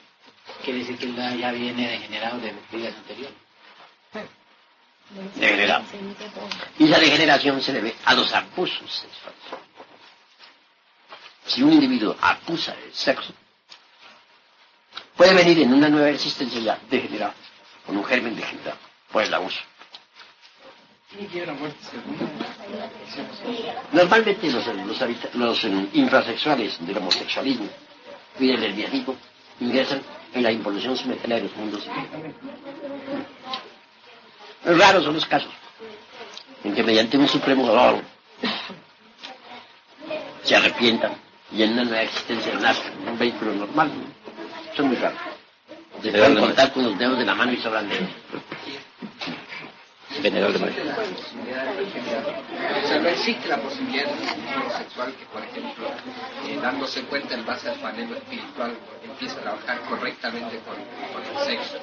que, 0.59 0.64
quiere 0.64 0.79
decir 0.81 0.99
que 0.99 1.07
él 1.07 1.17
ya- 1.17 1.35
ya 1.35 1.52
viene 1.52 1.88
degenerado 1.90 2.38
de 2.40 2.55
vidas 2.71 2.95
anteriores. 2.97 3.35
degenerado. 5.35 5.85
Y 6.79 6.85
esa 6.85 6.99
degeneración 7.00 7.61
se 7.62 7.73
debe 7.73 7.95
a 8.05 8.14
los 8.14 8.33
abusos 8.33 8.90
sexuales. 8.93 9.40
Si 11.47 11.62
un 11.62 11.73
individuo 11.73 12.17
abusa 12.21 12.75
del 12.76 12.95
sexo, 12.95 13.33
puede 15.17 15.35
venir 15.35 15.59
en 15.61 15.73
una 15.75 15.88
nueva 15.88 16.11
existencia 16.11 16.61
ya 16.61 16.79
degenerada, 16.88 17.35
con 17.87 17.97
un 17.97 18.05
germen 18.05 18.37
degenerado, 18.37 18.79
por 19.11 19.23
el 19.25 19.35
abuso. 19.35 19.61
Normalmente 23.93 24.50
los, 24.50 24.67
los, 24.67 25.35
los, 25.35 25.64
eh, 25.64 25.88
infrasexuales 25.95 26.87
del 26.87 26.99
homosexualismo 26.99 27.69
y 28.38 28.47
del 28.47 28.61
lesbianismo 28.61 29.17
ingresan 29.61 30.02
en 30.33 30.43
la 30.43 30.52
involución 30.52 30.97
simultánea 30.97 31.38
de 31.38 31.43
los 31.45 31.57
mundos. 31.57 31.85
Raros 34.64 35.05
son 35.05 35.14
los 35.14 35.26
casos 35.26 35.52
en 36.62 36.75
que 36.75 36.83
mediante 36.85 37.19
un 37.19 37.26
supremo 37.26 37.67
dolor 37.67 38.02
se 40.45 40.55
arrepientan 40.57 41.12
y 41.50 41.62
en 41.64 41.73
una 41.73 41.85
nueva 41.85 42.02
existencia 42.02 42.55
nazcan 42.55 42.93
un 43.09 43.19
vehículo 43.19 43.52
normal. 43.55 43.90
Son 44.76 44.87
muy 44.87 44.97
raros. 44.97 45.19
Se 46.02 46.12
pueden 46.12 46.38
contar 46.38 46.73
con 46.73 46.85
los 46.85 46.97
dedos 46.97 47.19
de 47.19 47.25
la 47.25 47.35
mano 47.35 47.52
y 47.52 47.57
sobran 47.57 47.88
dedos. 47.88 48.09
Venerablemente. 50.22 50.82
O 50.82 52.88
sea, 52.88 52.98
no 53.00 53.08
existe 53.08 53.48
la 53.48 53.56
posibilidad 53.58 54.06
de 54.06 54.12
un 54.12 54.18
individuo 54.28 54.70
sexual 54.76 55.14
que, 55.14 55.24
por 55.26 55.42
ejemplo, 55.42 55.88
eh, 56.46 56.58
dándose 56.60 57.02
cuenta 57.04 57.34
en 57.34 57.46
base 57.46 57.70
a 57.70 57.74
su 57.78 57.86
anhelo 57.86 58.16
espiritual, 58.16 58.76
empiece 59.02 59.38
a 59.38 59.42
trabajar 59.42 59.80
correctamente 59.82 60.58
con, 60.60 60.76
con 61.12 61.24
el 61.24 61.38
sexo. 61.46 61.78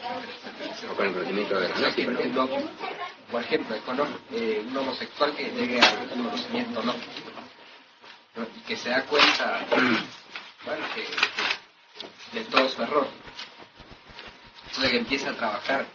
O 0.92 0.96
con 0.96 1.08
el 1.08 1.14
conocimiento 1.14 1.60
de 1.60 1.70
la 1.70 1.96
que, 1.96 2.06
por 3.32 3.42
ejemplo. 3.42 3.76
eh, 4.32 4.64
un 4.68 4.78
homosexual 4.78 5.34
que 5.36 5.50
llegue 5.52 5.80
al 5.82 6.10
conocimiento 6.10 6.84
no, 6.84 6.94
¿no? 6.94 8.48
y 8.56 8.60
que 8.62 8.78
se 8.78 8.90
da 8.90 9.04
cuenta 9.04 9.66
bueno, 10.66 10.86
que, 10.96 11.04
que 12.32 12.40
de 12.40 12.46
todo 12.46 12.70
su 12.70 12.82
error. 12.84 13.08
Entonces 14.68 14.92
que 14.92 14.98
empieza 14.98 15.30
a 15.32 15.34
trabajar 15.34 15.86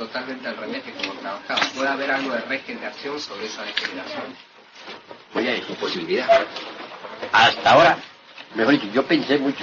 totalmente 0.00 0.48
al 0.48 0.56
revés 0.56 0.82
que 0.82 0.92
como 0.92 1.12
trabajaba. 1.14 1.60
Puede 1.74 1.88
haber 1.88 2.10
algo 2.10 2.32
de 2.32 2.40
regeneración 2.40 3.20
sobre 3.20 3.46
esa 3.46 3.62
degeneración. 3.62 4.34
Voy 5.34 5.46
a 5.46 5.50
decir, 5.52 5.76
Posibilidad. 5.76 6.46
hasta 7.32 7.70
ahora, 7.72 7.98
mejor 8.54 8.72
dicho, 8.74 8.86
yo 8.92 9.06
pensé 9.06 9.38
mucho 9.38 9.62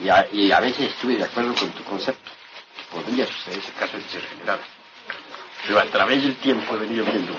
y 0.00 0.08
a, 0.08 0.26
y 0.32 0.50
a 0.50 0.60
veces 0.60 0.88
estuve 0.92 1.16
de 1.16 1.24
acuerdo 1.24 1.54
con 1.54 1.70
tu 1.70 1.84
concepto. 1.84 2.30
Podría 2.90 3.26
suceder 3.26 3.58
ese 3.58 3.72
caso 3.72 3.96
de 3.98 4.02
ser 4.04 4.22
generado. 4.22 4.60
Pero 5.66 5.78
a 5.78 5.84
través 5.84 6.22
del 6.22 6.36
tiempo 6.36 6.74
he 6.74 6.78
venido 6.78 7.04
viendo 7.04 7.36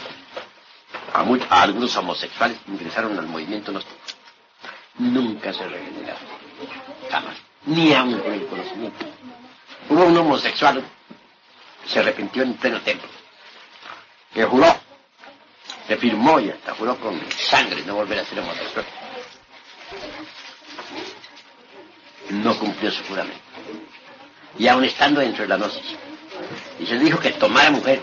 a, 1.14 1.24
mu- 1.24 1.40
a 1.50 1.62
algunos 1.64 1.96
homosexuales 1.98 2.58
que 2.64 2.72
ingresaron 2.72 3.18
al 3.18 3.26
movimiento 3.26 3.72
gnóstico. 3.72 3.98
Nunca 5.00 5.52
se 5.52 5.68
regeneraron. 5.68 6.22
Jamás. 7.10 7.36
Ni 7.66 7.94
aun 7.94 8.20
con 8.20 8.34
el 8.34 8.46
conocimiento. 8.46 9.06
Hubo 9.90 10.06
un 10.06 10.18
homosexual 10.18 10.84
se 11.86 12.00
arrepintió 12.00 12.44
en 12.44 12.54
pleno 12.56 12.82
templo. 12.82 13.10
Que 14.34 14.46
juró 14.46 14.76
se 15.88 15.98
firmó 15.98 16.40
y 16.40 16.50
hasta 16.50 16.74
juró 16.76 16.98
con 16.98 17.20
sangre 17.32 17.84
no 17.86 17.96
volver 17.96 18.20
a 18.20 18.26
ser 18.26 18.40
homosexual. 18.40 18.86
no 22.32 22.58
cumplió 22.58 22.92
su 22.92 23.04
juramento. 23.04 23.42
Y 24.58 24.68
aún 24.68 24.86
estando 24.86 25.22
dentro 25.22 25.44
de 25.44 25.50
la 25.50 25.58
gnosis. 25.58 25.98
Y 26.80 26.86
se 26.86 26.98
dijo 26.98 27.20
que 27.20 27.32
tomara 27.32 27.72
mujer 27.72 28.02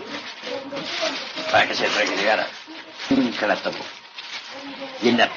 para 1.51 1.67
que 1.67 1.75
se 1.75 1.89
regenerara. 1.89 2.47
Nunca 3.11 3.47
la 3.47 3.57
tomó. 3.57 3.79
Y, 5.03 5.09
en 5.09 5.17
la, 5.17 5.31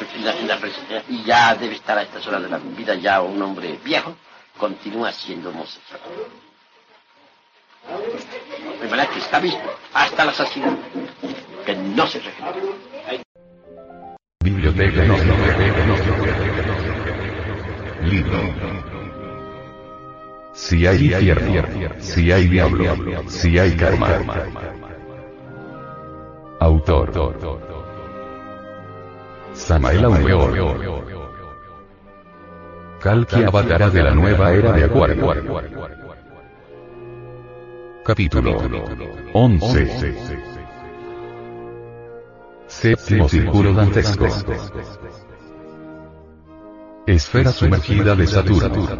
y 1.07 1.23
ya 1.23 1.55
debe 1.55 1.75
estar 1.75 1.97
a 1.97 2.03
estas 2.03 2.25
horas 2.27 2.41
de 2.41 2.49
la 2.49 2.57
vida 2.57 2.95
ya 2.95 3.21
un 3.21 3.41
hombre 3.41 3.79
viejo, 3.83 4.15
continúa 4.57 5.11
siendo 5.11 5.49
homosexual. 5.49 6.01
Que 9.11 9.19
está 9.19 9.39
visto 9.39 9.59
hasta 9.93 10.25
la 10.25 10.33
saciedad 10.33 10.77
que 11.65 11.75
no 11.75 12.07
se 12.07 12.19
regenera. 12.19 12.55
Biblioteca 14.43 15.03
no, 15.03 15.15
Libro. 18.03 18.39
Si 20.53 20.85
hay 20.85 21.11
infierno, 21.11 21.89
si 21.99 22.31
hay 22.31 22.47
diablo, 22.47 22.95
si 23.27 23.57
hay 23.57 23.75
karma. 23.75 24.21
Autor. 26.59 27.59
Samael 29.53 30.05
Aumeor. 30.05 31.01
Kalki 32.99 33.43
Avatara 33.43 33.89
de 33.89 34.03
la 34.03 34.11
nueva 34.11 34.53
era 34.53 34.71
de 34.73 34.83
Acuario. 34.83 36.00
Capítulo 38.03 38.57
11. 39.33 40.15
Séptimo 42.65 43.29
círculo 43.29 43.73
dantesco. 43.73 44.25
Esfera 47.05 47.51
sumergida 47.51 48.15
de 48.15 48.25
Saturno. 48.25 48.97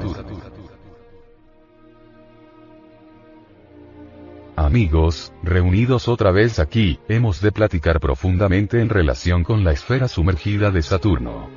Amigos, 4.55 5.33
reunidos 5.41 6.07
otra 6.07 6.29
vez 6.31 6.59
aquí, 6.59 6.99
hemos 7.07 7.41
de 7.41 7.51
platicar 7.51 7.99
profundamente 7.99 8.81
en 8.81 8.89
relación 8.89 9.43
con 9.43 9.63
la 9.63 9.71
esfera 9.71 10.07
sumergida 10.07 10.69
de 10.69 10.83
Saturno. 10.83 11.49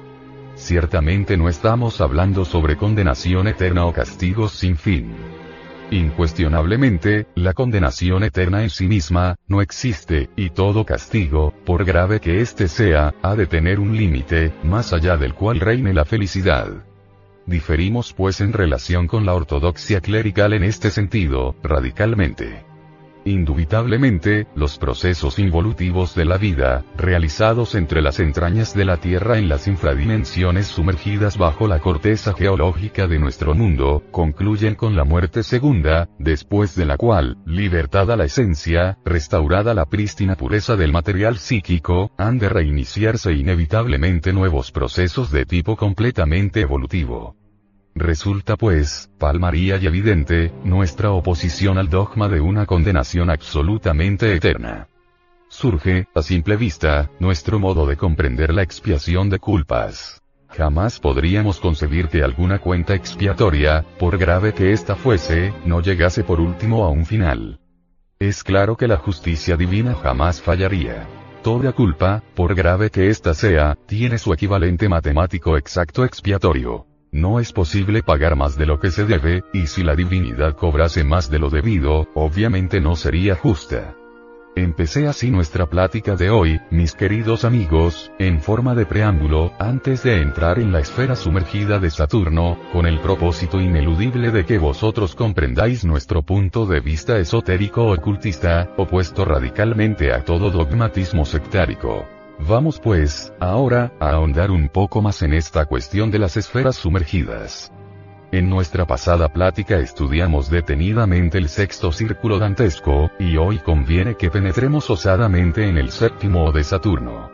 Ciertamente 0.54 1.36
no 1.36 1.50
estamos 1.50 2.00
hablando 2.00 2.46
sobre 2.46 2.78
condenación 2.78 3.48
eterna 3.48 3.84
o 3.84 3.92
castigos 3.92 4.52
sin 4.52 4.78
fin. 4.78 5.33
Incuestionablemente, 5.90 7.26
la 7.34 7.52
condenación 7.52 8.24
eterna 8.24 8.62
en 8.62 8.70
sí 8.70 8.86
misma, 8.86 9.36
no 9.46 9.60
existe, 9.60 10.30
y 10.36 10.50
todo 10.50 10.84
castigo, 10.84 11.52
por 11.64 11.84
grave 11.84 12.20
que 12.20 12.40
éste 12.40 12.68
sea, 12.68 13.14
ha 13.22 13.36
de 13.36 13.46
tener 13.46 13.78
un 13.78 13.96
límite, 13.96 14.52
más 14.62 14.92
allá 14.92 15.16
del 15.16 15.34
cual 15.34 15.60
reine 15.60 15.92
la 15.92 16.04
felicidad. 16.04 16.68
Diferimos 17.46 18.12
pues 18.14 18.40
en 18.40 18.52
relación 18.52 19.06
con 19.06 19.26
la 19.26 19.34
ortodoxia 19.34 20.00
clerical 20.00 20.54
en 20.54 20.64
este 20.64 20.90
sentido, 20.90 21.54
radicalmente. 21.62 22.73
Indubitablemente, 23.24 24.46
los 24.54 24.78
procesos 24.78 25.38
involutivos 25.38 26.14
de 26.14 26.26
la 26.26 26.36
vida, 26.36 26.84
realizados 26.96 27.74
entre 27.74 28.02
las 28.02 28.20
entrañas 28.20 28.74
de 28.74 28.84
la 28.84 28.98
Tierra 28.98 29.38
en 29.38 29.48
las 29.48 29.66
infradimensiones 29.66 30.66
sumergidas 30.66 31.38
bajo 31.38 31.66
la 31.66 31.78
corteza 31.78 32.34
geológica 32.34 33.06
de 33.06 33.18
nuestro 33.18 33.54
mundo, 33.54 34.02
concluyen 34.10 34.74
con 34.74 34.94
la 34.94 35.04
muerte 35.04 35.42
segunda, 35.42 36.08
después 36.18 36.74
de 36.76 36.84
la 36.84 36.98
cual, 36.98 37.38
libertada 37.46 38.16
la 38.16 38.24
esencia, 38.24 38.98
restaurada 39.06 39.72
la 39.72 39.86
prístina 39.86 40.34
pureza 40.36 40.76
del 40.76 40.92
material 40.92 41.38
psíquico, 41.38 42.12
han 42.18 42.38
de 42.38 42.50
reiniciarse 42.50 43.32
inevitablemente 43.32 44.34
nuevos 44.34 44.70
procesos 44.70 45.30
de 45.30 45.46
tipo 45.46 45.76
completamente 45.76 46.60
evolutivo. 46.60 47.36
Resulta 47.94 48.56
pues, 48.56 49.08
palmaría 49.18 49.76
y 49.76 49.86
evidente, 49.86 50.52
nuestra 50.64 51.12
oposición 51.12 51.78
al 51.78 51.88
dogma 51.88 52.28
de 52.28 52.40
una 52.40 52.66
condenación 52.66 53.30
absolutamente 53.30 54.34
eterna. 54.34 54.88
Surge, 55.48 56.08
a 56.12 56.22
simple 56.22 56.56
vista, 56.56 57.08
nuestro 57.20 57.60
modo 57.60 57.86
de 57.86 57.96
comprender 57.96 58.52
la 58.52 58.62
expiación 58.62 59.30
de 59.30 59.38
culpas. 59.38 60.20
Jamás 60.48 60.98
podríamos 60.98 61.60
concebir 61.60 62.08
que 62.08 62.24
alguna 62.24 62.58
cuenta 62.58 62.94
expiatoria, 62.94 63.84
por 63.98 64.18
grave 64.18 64.52
que 64.54 64.72
ésta 64.72 64.96
fuese, 64.96 65.52
no 65.64 65.80
llegase 65.80 66.24
por 66.24 66.40
último 66.40 66.84
a 66.84 66.90
un 66.90 67.06
final. 67.06 67.60
Es 68.18 68.42
claro 68.42 68.76
que 68.76 68.88
la 68.88 68.96
justicia 68.96 69.56
divina 69.56 69.94
jamás 69.94 70.40
fallaría. 70.40 71.06
Toda 71.42 71.72
culpa, 71.72 72.24
por 72.34 72.56
grave 72.56 72.90
que 72.90 73.08
ésta 73.08 73.34
sea, 73.34 73.76
tiene 73.86 74.18
su 74.18 74.32
equivalente 74.32 74.88
matemático 74.88 75.56
exacto 75.56 76.04
expiatorio. 76.04 76.86
No 77.14 77.38
es 77.38 77.52
posible 77.52 78.02
pagar 78.02 78.34
más 78.34 78.58
de 78.58 78.66
lo 78.66 78.80
que 78.80 78.90
se 78.90 79.04
debe, 79.04 79.44
y 79.52 79.68
si 79.68 79.84
la 79.84 79.94
divinidad 79.94 80.56
cobrase 80.56 81.04
más 81.04 81.30
de 81.30 81.38
lo 81.38 81.48
debido, 81.48 82.08
obviamente 82.12 82.80
no 82.80 82.96
sería 82.96 83.36
justa. 83.36 83.94
Empecé 84.56 85.06
así 85.06 85.30
nuestra 85.30 85.66
plática 85.66 86.16
de 86.16 86.30
hoy, 86.30 86.60
mis 86.72 86.96
queridos 86.96 87.44
amigos, 87.44 88.10
en 88.18 88.40
forma 88.40 88.74
de 88.74 88.84
preámbulo, 88.84 89.52
antes 89.60 90.02
de 90.02 90.22
entrar 90.22 90.58
en 90.58 90.72
la 90.72 90.80
esfera 90.80 91.14
sumergida 91.14 91.78
de 91.78 91.90
Saturno, 91.90 92.58
con 92.72 92.84
el 92.84 92.98
propósito 92.98 93.60
ineludible 93.60 94.32
de 94.32 94.44
que 94.44 94.58
vosotros 94.58 95.14
comprendáis 95.14 95.84
nuestro 95.84 96.22
punto 96.22 96.66
de 96.66 96.80
vista 96.80 97.16
esotérico 97.18 97.92
ocultista, 97.92 98.74
opuesto 98.76 99.24
radicalmente 99.24 100.12
a 100.12 100.24
todo 100.24 100.50
dogmatismo 100.50 101.24
sectárico. 101.24 102.08
Vamos 102.38 102.80
pues, 102.80 103.32
ahora, 103.40 103.92
a 104.00 104.10
ahondar 104.10 104.50
un 104.50 104.68
poco 104.68 105.00
más 105.00 105.22
en 105.22 105.32
esta 105.32 105.66
cuestión 105.66 106.10
de 106.10 106.18
las 106.18 106.36
esferas 106.36 106.76
sumergidas. 106.76 107.72
En 108.32 108.50
nuestra 108.50 108.84
pasada 108.84 109.28
plática 109.28 109.78
estudiamos 109.78 110.50
detenidamente 110.50 111.38
el 111.38 111.48
sexto 111.48 111.92
círculo 111.92 112.40
dantesco, 112.40 113.10
y 113.20 113.36
hoy 113.36 113.58
conviene 113.58 114.16
que 114.16 114.30
penetremos 114.30 114.90
osadamente 114.90 115.68
en 115.68 115.78
el 115.78 115.92
séptimo 115.92 116.50
de 116.50 116.64
Saturno. 116.64 117.30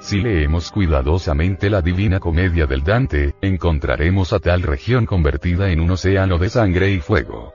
Si 0.00 0.20
leemos 0.20 0.72
cuidadosamente 0.72 1.70
la 1.70 1.80
Divina 1.80 2.18
Comedia 2.18 2.66
del 2.66 2.82
Dante, 2.82 3.36
encontraremos 3.40 4.32
a 4.32 4.40
tal 4.40 4.62
región 4.62 5.06
convertida 5.06 5.70
en 5.70 5.78
un 5.78 5.92
océano 5.92 6.38
de 6.38 6.50
sangre 6.50 6.90
y 6.90 6.98
fuego. 6.98 7.54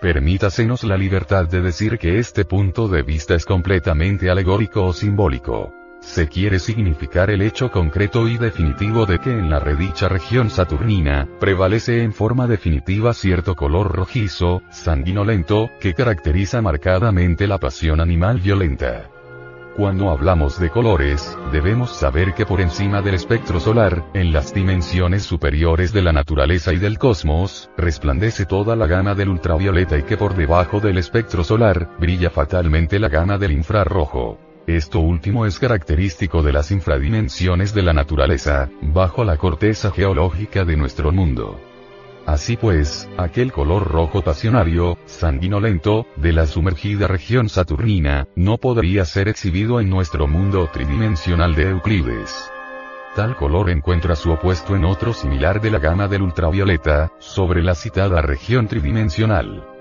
Permítasenos 0.00 0.82
la 0.82 0.96
libertad 0.96 1.46
de 1.48 1.62
decir 1.62 1.96
que 1.96 2.18
este 2.18 2.44
punto 2.44 2.88
de 2.88 3.02
vista 3.02 3.36
es 3.36 3.44
completamente 3.44 4.28
alegórico 4.28 4.84
o 4.84 4.92
simbólico. 4.92 5.72
Se 6.06 6.28
quiere 6.28 6.60
significar 6.60 7.30
el 7.30 7.42
hecho 7.42 7.70
concreto 7.70 8.28
y 8.28 8.38
definitivo 8.38 9.06
de 9.06 9.18
que 9.18 9.30
en 9.30 9.50
la 9.50 9.58
redicha 9.58 10.08
región 10.08 10.50
saturnina, 10.50 11.28
prevalece 11.40 12.02
en 12.02 12.12
forma 12.12 12.46
definitiva 12.46 13.12
cierto 13.12 13.56
color 13.56 13.92
rojizo, 13.92 14.62
sanguinolento, 14.70 15.68
que 15.80 15.94
caracteriza 15.94 16.62
marcadamente 16.62 17.48
la 17.48 17.58
pasión 17.58 18.00
animal 18.00 18.40
violenta. 18.40 19.10
Cuando 19.76 20.08
hablamos 20.10 20.58
de 20.60 20.70
colores, 20.70 21.36
debemos 21.52 21.90
saber 21.90 22.34
que 22.34 22.46
por 22.46 22.60
encima 22.60 23.02
del 23.02 23.16
espectro 23.16 23.58
solar, 23.58 24.04
en 24.14 24.32
las 24.32 24.54
dimensiones 24.54 25.24
superiores 25.24 25.92
de 25.92 26.02
la 26.02 26.12
naturaleza 26.12 26.72
y 26.72 26.78
del 26.78 26.98
cosmos, 26.98 27.68
resplandece 27.76 28.46
toda 28.46 28.76
la 28.76 28.86
gama 28.86 29.14
del 29.14 29.28
ultravioleta 29.28 29.98
y 29.98 30.04
que 30.04 30.16
por 30.16 30.34
debajo 30.34 30.80
del 30.80 30.98
espectro 30.98 31.42
solar, 31.42 31.90
brilla 31.98 32.30
fatalmente 32.30 33.00
la 33.00 33.08
gama 33.08 33.38
del 33.38 33.52
infrarrojo. 33.52 34.45
Esto 34.66 34.98
último 34.98 35.46
es 35.46 35.60
característico 35.60 36.42
de 36.42 36.52
las 36.52 36.72
infradimensiones 36.72 37.72
de 37.72 37.82
la 37.82 37.92
naturaleza, 37.92 38.68
bajo 38.82 39.22
la 39.22 39.36
corteza 39.36 39.92
geológica 39.92 40.64
de 40.64 40.76
nuestro 40.76 41.12
mundo. 41.12 41.60
Así 42.26 42.56
pues, 42.56 43.08
aquel 43.16 43.52
color 43.52 43.86
rojo 43.88 44.22
pasionario, 44.22 44.98
sanguinolento, 45.04 46.06
de 46.16 46.32
la 46.32 46.48
sumergida 46.48 47.06
región 47.06 47.48
saturnina, 47.48 48.26
no 48.34 48.58
podría 48.58 49.04
ser 49.04 49.28
exhibido 49.28 49.80
en 49.80 49.88
nuestro 49.88 50.26
mundo 50.26 50.68
tridimensional 50.72 51.54
de 51.54 51.70
Euclides. 51.70 52.50
Tal 53.14 53.36
color 53.36 53.70
encuentra 53.70 54.16
su 54.16 54.32
opuesto 54.32 54.74
en 54.74 54.84
otro 54.84 55.12
similar 55.12 55.60
de 55.60 55.70
la 55.70 55.78
gama 55.78 56.08
del 56.08 56.22
ultravioleta, 56.22 57.12
sobre 57.20 57.62
la 57.62 57.76
citada 57.76 58.20
región 58.20 58.66
tridimensional. 58.66 59.75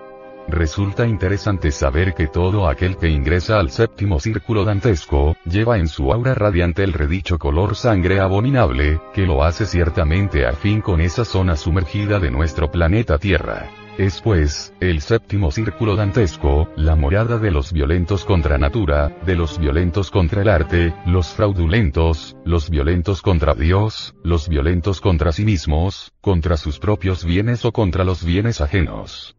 Resulta 0.48 1.08
interesante 1.08 1.72
saber 1.72 2.14
que 2.14 2.28
todo 2.28 2.70
aquel 2.70 2.98
que 2.98 3.10
ingresa 3.10 3.60
al 3.60 3.72
séptimo 3.72 4.20
círculo 4.20 4.64
dantesco, 4.64 5.36
lleva 5.44 5.80
en 5.80 5.88
su 5.88 6.14
aura 6.14 6.36
radiante 6.36 6.84
el 6.84 6.94
redicho 6.94 7.40
color 7.40 7.76
sangre 7.76 8.20
abominable, 8.20 9.02
que 9.14 9.26
lo 9.26 9.44
hace 9.44 9.66
ciertamente 9.66 10.46
afín 10.46 10.82
con 10.82 11.02
esa 11.02 11.26
zona 11.26 11.56
sumergida 11.56 12.20
de 12.20 12.30
nuestro 12.30 12.70
planeta 12.70 13.18
Tierra. 13.18 13.70
Es 13.98 14.22
pues, 14.22 14.74
el 14.82 15.02
séptimo 15.02 15.52
círculo 15.52 15.96
dantesco, 15.96 16.70
la 16.76 16.96
morada 16.96 17.40
de 17.40 17.50
los 17.50 17.72
violentos 17.72 18.24
contra 18.24 18.58
natura, 18.58 19.18
de 19.26 19.36
los 19.36 19.58
violentos 19.58 20.12
contra 20.12 20.42
el 20.42 20.50
arte, 20.50 20.94
los 21.08 21.30
fraudulentos, 21.30 22.36
los 22.46 22.70
violentos 22.70 23.22
contra 23.22 23.56
Dios, 23.56 24.14
los 24.22 24.48
violentos 24.48 25.02
contra 25.02 25.32
sí 25.32 25.44
mismos, 25.44 26.12
contra 26.22 26.58
sus 26.58 26.78
propios 26.78 27.24
bienes 27.26 27.66
o 27.66 27.72
contra 27.72 28.04
los 28.04 28.24
bienes 28.24 28.62
ajenos 28.62 29.36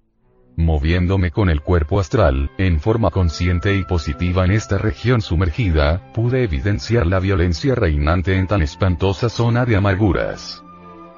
moviéndome 0.56 1.30
con 1.30 1.50
el 1.50 1.60
cuerpo 1.60 2.00
astral, 2.00 2.50
en 2.58 2.80
forma 2.80 3.10
consciente 3.10 3.76
y 3.76 3.84
positiva 3.84 4.44
en 4.44 4.52
esta 4.52 4.78
región 4.78 5.20
sumergida, 5.20 6.12
pude 6.12 6.42
evidenciar 6.42 7.06
la 7.06 7.20
violencia 7.20 7.74
reinante 7.74 8.36
en 8.36 8.46
tan 8.46 8.62
espantosa 8.62 9.28
zona 9.28 9.64
de 9.64 9.76
amarguras. 9.76 10.62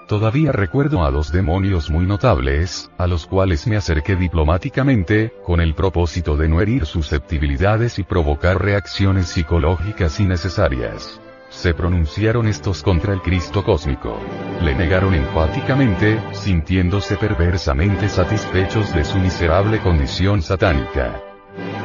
Todavía 0.09 0.53
recuerdo 0.53 1.05
a 1.05 1.11
dos 1.11 1.33
demonios 1.33 1.91
muy 1.91 2.07
notables, 2.07 2.91
a 2.97 3.07
los 3.07 3.27
cuales 3.27 3.67
me 3.67 3.77
acerqué 3.77 4.17
diplomáticamente, 4.17 5.35
con 5.45 5.61
el 5.61 5.75
propósito 5.75 6.37
de 6.37 6.49
no 6.49 6.63
herir 6.63 6.87
susceptibilidades 6.87 7.99
y 7.99 8.05
provocar 8.05 8.63
reacciones 8.63 9.27
psicológicas 9.27 10.19
innecesarias. 10.19 11.21
Se 11.51 11.75
pronunciaron 11.75 12.47
estos 12.47 12.83
contra 12.83 13.13
el 13.13 13.23
Cristo 13.23 13.65
cósmico. 13.65 14.19
Le 14.63 14.75
negaron 14.75 15.15
enfáticamente, 15.15 16.21
sintiéndose 16.33 17.17
perversamente 17.17 18.09
satisfechos 18.09 18.93
de 18.95 19.05
su 19.05 19.19
miserable 19.19 19.81
condición 19.81 20.43
satánica. 20.43 21.23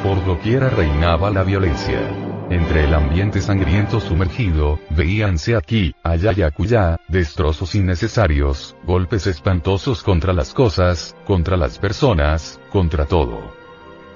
Por 0.04 0.23
doquiera 0.26 0.69
reinaba 0.69 1.32
la 1.32 1.43
violencia. 1.43 1.99
Entre 2.49 2.84
el 2.84 2.93
ambiente 2.93 3.41
sangriento 3.41 3.99
sumergido, 3.99 4.80
veíanse 4.89 5.56
aquí, 5.56 5.95
allá 6.04 6.34
y 6.36 6.41
acullá, 6.41 6.99
destrozos 7.08 7.73
innecesarios, 7.73 8.76
golpes 8.84 9.28
espantosos 9.28 10.04
contra 10.04 10.34
las 10.34 10.54
cosas, 10.54 11.15
contra 11.26 11.56
las 11.56 11.80
personas, 11.80 12.60
contra 12.69 13.06
todo. 13.06 13.62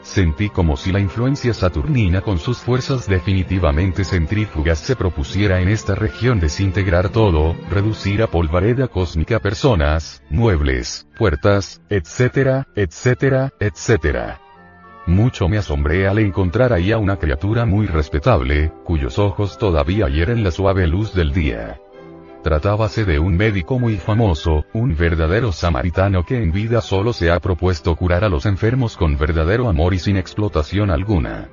Sentí 0.08 0.50
como 0.50 0.78
si 0.78 0.94
la 0.94 1.02
influencia 1.02 1.54
saturnina 1.54 2.22
con 2.22 2.40
sus 2.40 2.60
fuerzas 2.60 3.08
definitivamente 3.08 4.06
centrífugas 4.06 4.80
se 4.80 4.96
propusiera 4.96 5.60
en 5.60 5.68
esta 5.68 5.96
región 5.96 6.40
desintegrar 6.40 7.10
todo, 7.10 7.56
reducir 7.70 8.24
a 8.24 8.28
polvareda 8.28 8.88
cósmica 8.88 9.40
personas, 9.40 10.24
muebles, 10.30 11.08
puertas, 11.20 11.82
etcétera, 11.90 12.68
etcétera, 12.74 13.52
etcétera. 13.60 14.40
Mucho 15.08 15.50
me 15.50 15.58
asombré 15.58 16.08
al 16.08 16.20
encontrar 16.20 16.72
ahí 16.72 16.94
a 16.94 16.98
una 16.98 17.18
criatura 17.18 17.66
muy 17.66 17.86
respetable, 17.86 18.72
cuyos 18.86 19.20
ojos 19.20 19.58
todavía 19.58 20.08
hieren 20.08 20.42
la 20.42 20.52
suave 20.52 20.88
luz 20.88 21.14
del 21.14 21.34
día. 21.34 21.82
Tratábase 22.48 23.04
de 23.04 23.20
un 23.20 23.36
médico 23.36 23.78
muy 23.78 23.98
famoso, 23.98 24.64
un 24.72 24.96
verdadero 24.96 25.52
samaritano 25.52 26.24
que 26.24 26.42
en 26.42 26.54
vida 26.54 26.80
solo 26.80 27.12
se 27.12 27.30
ha 27.30 27.42
propuesto 27.42 27.94
curar 27.98 28.24
a 28.24 28.30
los 28.30 28.46
enfermos 28.46 28.96
con 28.96 29.18
verdadero 29.18 29.68
amor 29.68 29.94
y 29.94 30.00
sin 30.00 30.16
explotación 30.16 30.90
alguna. 30.90 31.50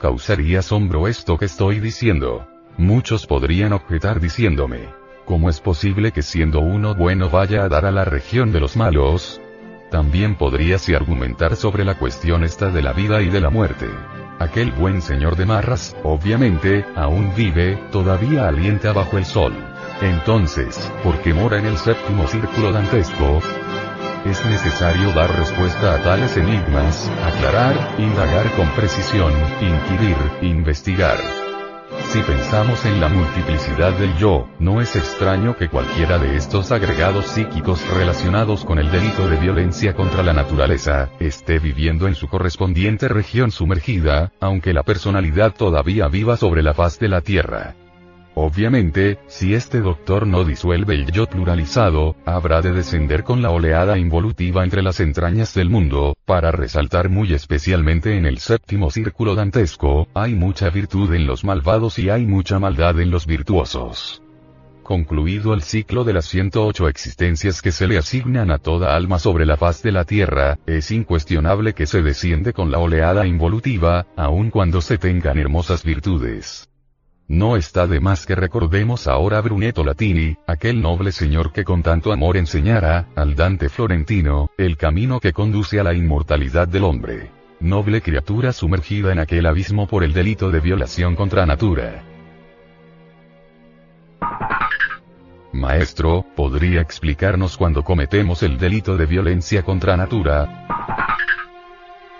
Causaría 0.00 0.60
asombro 0.60 1.06
esto 1.06 1.36
que 1.36 1.44
estoy 1.44 1.80
diciendo. 1.80 2.46
Muchos 2.78 3.26
podrían 3.26 3.74
objetar 3.74 4.20
diciéndome, 4.20 4.88
¿cómo 5.26 5.50
es 5.50 5.60
posible 5.60 6.12
que 6.12 6.22
siendo 6.22 6.60
uno 6.60 6.94
bueno 6.94 7.28
vaya 7.28 7.64
a 7.64 7.68
dar 7.68 7.84
a 7.84 7.90
la 7.90 8.06
región 8.06 8.52
de 8.52 8.60
los 8.60 8.74
malos? 8.74 9.38
También 9.90 10.36
podríase 10.36 10.96
argumentar 10.96 11.56
sobre 11.56 11.84
la 11.84 11.98
cuestión 11.98 12.42
esta 12.42 12.70
de 12.70 12.80
la 12.80 12.94
vida 12.94 13.20
y 13.20 13.28
de 13.28 13.42
la 13.42 13.50
muerte. 13.50 13.86
Aquel 14.38 14.72
buen 14.72 15.02
señor 15.02 15.36
de 15.36 15.44
Marras, 15.44 15.94
obviamente, 16.02 16.86
aún 16.96 17.34
vive, 17.36 17.78
todavía 17.92 18.48
alienta 18.48 18.94
bajo 18.94 19.18
el 19.18 19.26
sol. 19.26 19.71
Entonces, 20.00 20.90
¿por 21.04 21.20
qué 21.20 21.34
mora 21.34 21.58
en 21.58 21.66
el 21.66 21.76
séptimo 21.76 22.26
círculo 22.26 22.72
dantesco? 22.72 23.40
Es 24.24 24.44
necesario 24.46 25.12
dar 25.12 25.36
respuesta 25.36 25.94
a 25.94 26.02
tales 26.02 26.36
enigmas, 26.36 27.10
aclarar, 27.24 27.74
indagar 27.98 28.50
con 28.52 28.68
precisión, 28.70 29.32
inquirir, 29.60 30.16
investigar. 30.42 31.18
Si 32.12 32.20
pensamos 32.20 32.84
en 32.84 33.00
la 33.00 33.08
multiplicidad 33.08 33.92
del 33.92 34.16
yo, 34.16 34.48
no 34.58 34.80
es 34.80 34.96
extraño 34.96 35.56
que 35.56 35.68
cualquiera 35.68 36.18
de 36.18 36.36
estos 36.36 36.70
agregados 36.70 37.26
psíquicos 37.26 37.80
relacionados 37.88 38.64
con 38.64 38.78
el 38.78 38.90
delito 38.90 39.28
de 39.28 39.36
violencia 39.36 39.94
contra 39.94 40.22
la 40.22 40.32
naturaleza, 40.32 41.10
esté 41.18 41.58
viviendo 41.58 42.06
en 42.06 42.14
su 42.14 42.28
correspondiente 42.28 43.08
región 43.08 43.50
sumergida, 43.50 44.32
aunque 44.40 44.72
la 44.72 44.82
personalidad 44.82 45.54
todavía 45.54 46.08
viva 46.08 46.36
sobre 46.36 46.62
la 46.62 46.74
faz 46.74 46.98
de 46.98 47.08
la 47.08 47.22
Tierra. 47.22 47.74
Obviamente, 48.34 49.18
si 49.26 49.54
este 49.54 49.80
doctor 49.80 50.26
no 50.26 50.44
disuelve 50.44 50.94
el 50.94 51.12
yo 51.12 51.26
pluralizado, 51.26 52.16
habrá 52.24 52.62
de 52.62 52.72
descender 52.72 53.24
con 53.24 53.42
la 53.42 53.50
oleada 53.50 53.98
involutiva 53.98 54.64
entre 54.64 54.82
las 54.82 55.00
entrañas 55.00 55.52
del 55.52 55.68
mundo, 55.68 56.16
para 56.24 56.50
resaltar 56.50 57.10
muy 57.10 57.34
especialmente 57.34 58.16
en 58.16 58.24
el 58.24 58.38
séptimo 58.38 58.90
círculo 58.90 59.34
dantesco, 59.34 60.08
hay 60.14 60.34
mucha 60.34 60.70
virtud 60.70 61.12
en 61.12 61.26
los 61.26 61.44
malvados 61.44 61.98
y 61.98 62.08
hay 62.08 62.24
mucha 62.24 62.58
maldad 62.58 63.00
en 63.00 63.10
los 63.10 63.26
virtuosos. 63.26 64.22
Concluido 64.82 65.52
el 65.52 65.62
ciclo 65.62 66.02
de 66.02 66.14
las 66.14 66.24
108 66.24 66.88
existencias 66.88 67.62
que 67.62 67.70
se 67.70 67.86
le 67.86 67.98
asignan 67.98 68.50
a 68.50 68.58
toda 68.58 68.96
alma 68.96 69.18
sobre 69.18 69.46
la 69.46 69.56
faz 69.56 69.82
de 69.82 69.92
la 69.92 70.04
Tierra, 70.04 70.58
es 70.66 70.90
incuestionable 70.90 71.74
que 71.74 71.86
se 71.86 72.02
desciende 72.02 72.52
con 72.52 72.70
la 72.70 72.78
oleada 72.78 73.26
involutiva, 73.26 74.06
aun 74.16 74.50
cuando 74.50 74.80
se 74.80 74.98
tengan 74.98 75.38
hermosas 75.38 75.84
virtudes. 75.84 76.71
No 77.32 77.56
está 77.56 77.86
de 77.86 77.98
más 77.98 78.26
que 78.26 78.34
recordemos 78.34 79.06
ahora 79.06 79.38
a 79.38 79.40
Brunetto 79.40 79.84
Latini, 79.84 80.36
aquel 80.46 80.82
noble 80.82 81.12
señor 81.12 81.50
que 81.50 81.64
con 81.64 81.82
tanto 81.82 82.12
amor 82.12 82.36
enseñara, 82.36 83.08
al 83.16 83.34
Dante 83.36 83.70
Florentino, 83.70 84.50
el 84.58 84.76
camino 84.76 85.18
que 85.18 85.32
conduce 85.32 85.80
a 85.80 85.82
la 85.82 85.94
inmortalidad 85.94 86.68
del 86.68 86.84
hombre. 86.84 87.30
Noble 87.58 88.02
criatura 88.02 88.52
sumergida 88.52 89.12
en 89.12 89.18
aquel 89.18 89.46
abismo 89.46 89.86
por 89.86 90.04
el 90.04 90.12
delito 90.12 90.50
de 90.50 90.60
violación 90.60 91.16
contra 91.16 91.46
natura. 91.46 92.04
Maestro, 95.54 96.26
¿podría 96.36 96.82
explicarnos 96.82 97.56
cuando 97.56 97.82
cometemos 97.82 98.42
el 98.42 98.58
delito 98.58 98.98
de 98.98 99.06
violencia 99.06 99.62
contra 99.62 99.96
natura? 99.96 100.66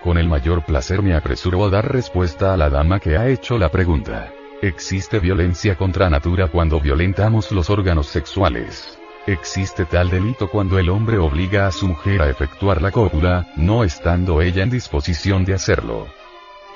Con 0.03 0.17
el 0.17 0.27
mayor 0.27 0.65
placer 0.65 1.03
me 1.03 1.13
apresuro 1.13 1.63
a 1.65 1.69
dar 1.69 1.91
respuesta 1.91 2.51
a 2.51 2.57
la 2.57 2.71
dama 2.71 2.99
que 2.99 3.15
ha 3.15 3.27
hecho 3.27 3.59
la 3.59 3.69
pregunta. 3.69 4.33
Existe 4.63 5.19
violencia 5.19 5.75
contra 5.75 6.09
natura 6.09 6.47
cuando 6.47 6.79
violentamos 6.79 7.51
los 7.51 7.69
órganos 7.69 8.07
sexuales. 8.07 8.97
Existe 9.27 9.83
tal 9.83 10.09
delito 10.09 10.49
cuando 10.49 10.79
el 10.79 10.89
hombre 10.89 11.17
obliga 11.17 11.67
a 11.67 11.71
su 11.73 11.85
mujer 11.85 12.21
a 12.21 12.29
efectuar 12.29 12.81
la 12.81 12.89
cópula, 12.89 13.45
no 13.57 13.83
estando 13.83 14.41
ella 14.41 14.63
en 14.63 14.69
disposición 14.69 15.43
de 15.43 15.55
hacerlo. 15.55 16.07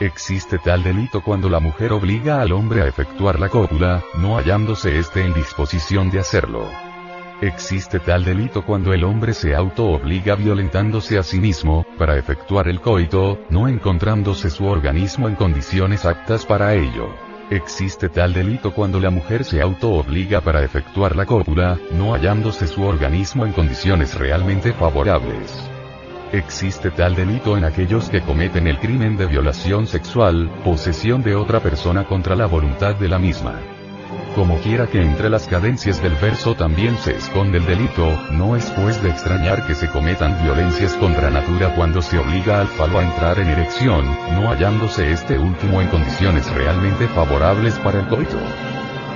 Existe 0.01 0.57
tal 0.57 0.83
delito 0.83 1.21
cuando 1.21 1.49
la 1.49 1.61
mujer 1.61 1.93
obliga 1.93 2.41
al 2.41 2.51
hombre 2.51 2.81
a 2.81 2.87
efectuar 2.87 3.39
la 3.39 3.47
cópula, 3.47 4.03
no 4.17 4.35
hallándose 4.35 4.99
éste 4.99 5.21
en 5.23 5.33
disposición 5.33 6.11
de 6.11 6.19
hacerlo. 6.19 6.69
Existe 7.39 8.01
tal 8.01 8.25
delito 8.25 8.65
cuando 8.65 8.91
el 8.91 9.05
hombre 9.05 9.33
se 9.33 9.55
auto-obliga 9.55 10.35
violentándose 10.35 11.17
a 11.17 11.23
sí 11.23 11.39
mismo, 11.39 11.85
para 11.97 12.17
efectuar 12.17 12.67
el 12.67 12.81
coito, 12.81 13.45
no 13.49 13.69
encontrándose 13.69 14.49
su 14.49 14.65
organismo 14.65 15.29
en 15.29 15.35
condiciones 15.35 16.03
aptas 16.03 16.45
para 16.45 16.73
ello. 16.73 17.26
Existe 17.49 18.09
tal 18.09 18.33
delito 18.33 18.73
cuando 18.73 18.99
la 18.99 19.09
mujer 19.09 19.45
se 19.45 19.61
auto-obliga 19.61 20.41
para 20.41 20.65
efectuar 20.65 21.15
la 21.15 21.25
cópula, 21.25 21.79
no 21.91 22.13
hallándose 22.13 22.67
su 22.67 22.83
organismo 22.83 23.45
en 23.45 23.53
condiciones 23.53 24.15
realmente 24.15 24.73
favorables. 24.73 25.57
Existe 26.33 26.91
tal 26.91 27.15
delito 27.15 27.57
en 27.57 27.63
aquellos 27.63 28.09
que 28.09 28.19
cometen 28.19 28.67
el 28.67 28.79
crimen 28.79 29.15
de 29.15 29.27
violación 29.27 29.87
sexual, 29.87 30.51
posesión 30.65 31.23
de 31.23 31.35
otra 31.35 31.61
persona 31.61 32.03
contra 32.03 32.35
la 32.35 32.47
voluntad 32.47 32.95
de 32.95 33.07
la 33.07 33.17
misma. 33.17 33.76
Como 34.37 34.59
quiera 34.59 34.85
que 34.85 35.01
entre 35.01 35.31
las 35.31 35.47
cadencias 35.47 35.99
del 35.99 36.13
verso 36.13 36.53
también 36.53 36.95
se 36.99 37.15
esconde 37.15 37.57
el 37.57 37.65
delito, 37.65 38.07
no 38.33 38.55
es 38.55 38.69
pues 38.69 39.01
de 39.01 39.09
extrañar 39.09 39.65
que 39.65 39.73
se 39.73 39.89
cometan 39.89 40.39
violencias 40.43 40.93
contra 40.93 41.31
natura 41.31 41.73
cuando 41.73 42.03
se 42.03 42.19
obliga 42.19 42.61
al 42.61 42.67
falo 42.67 42.99
a 42.99 43.03
entrar 43.03 43.39
en 43.39 43.47
erección, 43.47 44.05
no 44.35 44.51
hallándose 44.51 45.11
este 45.11 45.39
último 45.39 45.81
en 45.81 45.87
condiciones 45.87 46.47
realmente 46.53 47.07
favorables 47.07 47.73
para 47.79 48.01
el 48.01 48.07
coito. 48.09 48.37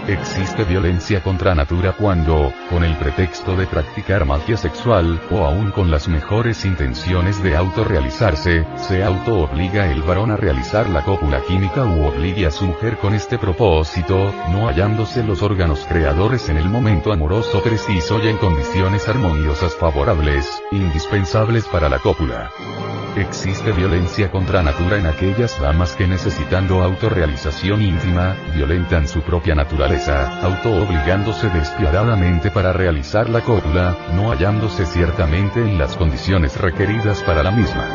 Existe 0.07 0.63
violencia 0.63 1.21
contra 1.21 1.53
natura 1.53 1.93
cuando, 1.93 2.51
con 2.71 2.83
el 2.83 2.97
pretexto 2.97 3.55
de 3.55 3.67
practicar 3.67 4.25
magia 4.25 4.57
sexual, 4.57 5.21
o 5.29 5.45
aún 5.45 5.69
con 5.69 5.91
las 5.91 6.07
mejores 6.07 6.65
intenciones 6.65 7.41
de 7.43 7.55
autorrealizarse, 7.55 8.65
se 8.77 9.03
auto-obliga 9.03 9.91
el 9.91 10.01
varón 10.01 10.31
a 10.31 10.37
realizar 10.37 10.89
la 10.89 11.03
cópula 11.03 11.41
química 11.47 11.85
u 11.85 12.05
obligue 12.05 12.47
a 12.47 12.51
su 12.51 12.65
mujer 12.65 12.97
con 12.97 13.13
este 13.13 13.37
propósito, 13.37 14.33
no 14.49 14.67
hallándose 14.67 15.23
los 15.23 15.43
órganos 15.43 15.85
creadores 15.87 16.49
en 16.49 16.57
el 16.57 16.67
momento 16.67 17.13
amoroso 17.13 17.61
preciso 17.61 18.19
y 18.23 18.27
en 18.27 18.37
condiciones 18.37 19.07
armoniosas 19.07 19.75
favorables, 19.75 20.63
indispensables 20.71 21.65
para 21.65 21.89
la 21.89 21.99
cópula. 21.99 22.49
Existe 23.17 23.73
violencia 23.73 24.31
contra 24.31 24.63
natura 24.63 24.97
en 24.97 25.05
aquellas 25.05 25.59
damas 25.59 25.97
que 25.97 26.07
necesitando 26.07 26.81
autorrealización 26.81 27.81
íntima, 27.81 28.37
violentan 28.55 29.05
su 29.05 29.21
propia 29.21 29.53
naturaleza, 29.53 29.90
auto-obligándose 29.99 31.49
despiadadamente 31.49 32.49
para 32.49 32.71
realizar 32.71 33.29
la 33.29 33.41
cópula, 33.41 33.97
no 34.13 34.31
hallándose 34.31 34.85
ciertamente 34.85 35.59
en 35.59 35.77
las 35.77 35.97
condiciones 35.97 36.55
requeridas 36.57 37.21
para 37.23 37.43
la 37.43 37.51
misma. 37.51 37.85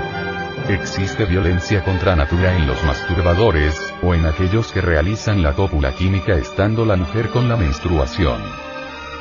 Existe 0.68 1.24
violencia 1.24 1.82
contra 1.84 2.14
natura 2.14 2.54
en 2.54 2.66
los 2.66 2.82
masturbadores, 2.84 3.80
o 4.02 4.14
en 4.14 4.26
aquellos 4.26 4.72
que 4.72 4.82
realizan 4.82 5.42
la 5.42 5.54
cópula 5.54 5.92
química 5.92 6.34
estando 6.34 6.84
la 6.84 6.96
mujer 6.96 7.30
con 7.30 7.48
la 7.48 7.56
menstruación. 7.56 8.42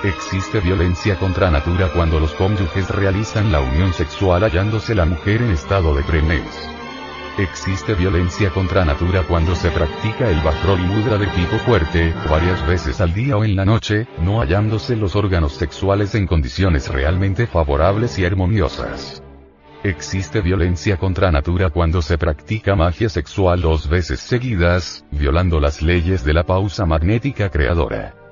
Existe 0.03 0.59
violencia 0.59 1.15
contra 1.17 1.49
natura 1.49 1.89
cuando 1.93 2.19
los 2.19 2.31
cónyuges 2.33 2.89
realizan 2.89 3.51
la 3.51 3.61
unión 3.61 3.93
sexual 3.93 4.43
hallándose 4.43 4.95
la 4.95 5.05
mujer 5.05 5.41
en 5.41 5.51
estado 5.51 5.95
de 5.95 6.03
premes. 6.03 6.75
Existe 7.37 7.95
violencia 7.95 8.49
contra 8.49 8.85
natura 8.85 9.23
cuando 9.23 9.55
se 9.55 9.69
practica 9.69 10.29
el 10.29 10.39
Bajrol 10.41 10.79
mudra 10.79 11.17
de 11.17 11.27
tipo 11.27 11.57
fuerte, 11.65 12.13
varias 12.29 12.65
veces 12.65 13.01
al 13.01 13.13
día 13.13 13.35
o 13.35 13.43
en 13.43 13.57
la 13.57 13.65
noche, 13.65 14.07
no 14.21 14.39
hallándose 14.39 14.95
los 14.95 15.17
órganos 15.17 15.51
sexuales 15.51 16.15
en 16.15 16.27
condiciones 16.27 16.87
realmente 16.87 17.45
favorables 17.45 18.17
y 18.19 18.25
armoniosas. 18.25 19.21
Existe 19.83 20.39
violencia 20.39 20.95
contra 20.95 21.29
natura 21.29 21.71
cuando 21.71 22.01
se 22.01 22.17
practica 22.17 22.73
magia 22.77 23.09
sexual 23.09 23.61
dos 23.61 23.89
veces 23.89 24.21
seguidas, 24.21 25.05
violando 25.11 25.59
las 25.59 25.81
leyes 25.81 26.23
de 26.23 26.33
la 26.33 26.45
pausa 26.45 26.85
magnética 26.85 27.49
creadora. 27.49 28.24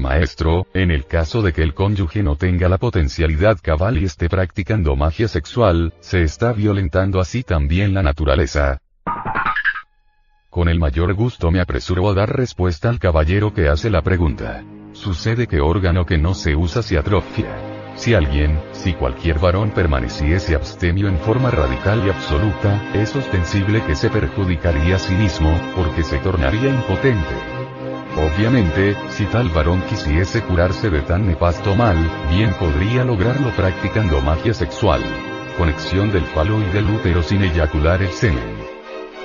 Maestro, 0.00 0.66
en 0.74 0.90
el 0.90 1.06
caso 1.06 1.42
de 1.42 1.52
que 1.52 1.62
el 1.62 1.74
cónyuge 1.74 2.22
no 2.22 2.36
tenga 2.36 2.68
la 2.68 2.78
potencialidad 2.78 3.58
cabal 3.62 3.98
y 3.98 4.04
esté 4.04 4.28
practicando 4.28 4.96
magia 4.96 5.28
sexual, 5.28 5.94
se 6.00 6.22
está 6.22 6.52
violentando 6.52 7.20
así 7.20 7.42
también 7.42 7.94
la 7.94 8.02
naturaleza. 8.02 8.80
Con 10.50 10.68
el 10.68 10.78
mayor 10.78 11.12
gusto 11.14 11.50
me 11.50 11.60
apresuro 11.60 12.08
a 12.08 12.14
dar 12.14 12.34
respuesta 12.34 12.88
al 12.88 12.98
caballero 12.98 13.52
que 13.52 13.68
hace 13.68 13.90
la 13.90 14.02
pregunta. 14.02 14.64
Sucede 14.92 15.46
que 15.46 15.60
órgano 15.60 16.06
que 16.06 16.16
no 16.16 16.32
se 16.32 16.56
usa 16.56 16.82
se 16.82 16.96
atrofia. 16.96 17.76
Si 17.96 18.14
alguien, 18.14 18.60
si 18.72 18.92
cualquier 18.92 19.38
varón 19.38 19.70
permaneciese 19.70 20.54
abstemio 20.54 21.08
en 21.08 21.18
forma 21.18 21.50
radical 21.50 22.02
y 22.06 22.10
absoluta, 22.10 22.90
es 22.94 23.14
ostensible 23.16 23.82
que 23.84 23.96
se 23.96 24.10
perjudicaría 24.10 24.96
a 24.96 24.98
sí 24.98 25.14
mismo, 25.14 25.50
porque 25.74 26.02
se 26.02 26.18
tornaría 26.18 26.68
impotente. 26.68 27.55
Obviamente, 28.16 28.96
si 29.10 29.26
tal 29.26 29.50
varón 29.50 29.82
quisiese 29.82 30.42
curarse 30.42 30.88
de 30.88 31.02
tan 31.02 31.26
nefasto 31.26 31.74
mal, 31.74 31.96
bien 32.30 32.54
podría 32.54 33.04
lograrlo 33.04 33.50
practicando 33.50 34.22
magia 34.22 34.54
sexual. 34.54 35.02
Conexión 35.58 36.10
del 36.10 36.24
falo 36.24 36.62
y 36.62 36.64
del 36.72 36.88
útero 36.88 37.22
sin 37.22 37.42
eyacular 37.42 38.02
el 38.02 38.10
semen. 38.10 38.56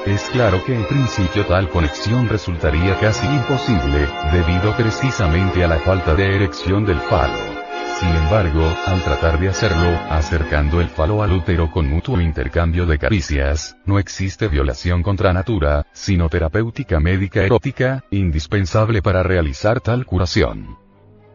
Es 0.05 0.23
claro 0.31 0.63
que 0.65 0.75
en 0.75 0.85
principio 0.85 1.45
tal 1.45 1.69
conexión 1.69 2.27
resultaría 2.27 2.99
casi 2.99 3.27
imposible, 3.27 4.07
debido 4.33 4.75
precisamente 4.75 5.63
a 5.63 5.67
la 5.67 5.79
falta 5.79 6.13
de 6.13 6.35
erección 6.35 6.85
del 6.85 6.99
falo. 6.99 7.60
Sin 8.01 8.15
embargo, 8.15 8.75
al 8.87 9.03
tratar 9.03 9.39
de 9.39 9.49
hacerlo, 9.49 9.87
acercando 10.09 10.81
el 10.81 10.89
falo 10.89 11.21
al 11.21 11.33
útero 11.33 11.69
con 11.69 11.87
mutuo 11.87 12.19
intercambio 12.19 12.87
de 12.87 12.97
caricias, 12.97 13.77
no 13.85 13.99
existe 13.99 14.47
violación 14.47 15.03
contra 15.03 15.31
natura, 15.33 15.85
sino 15.93 16.27
terapéutica 16.27 16.99
médica 16.99 17.43
erótica, 17.43 18.03
indispensable 18.09 19.03
para 19.03 19.21
realizar 19.21 19.81
tal 19.81 20.07
curación. 20.07 20.79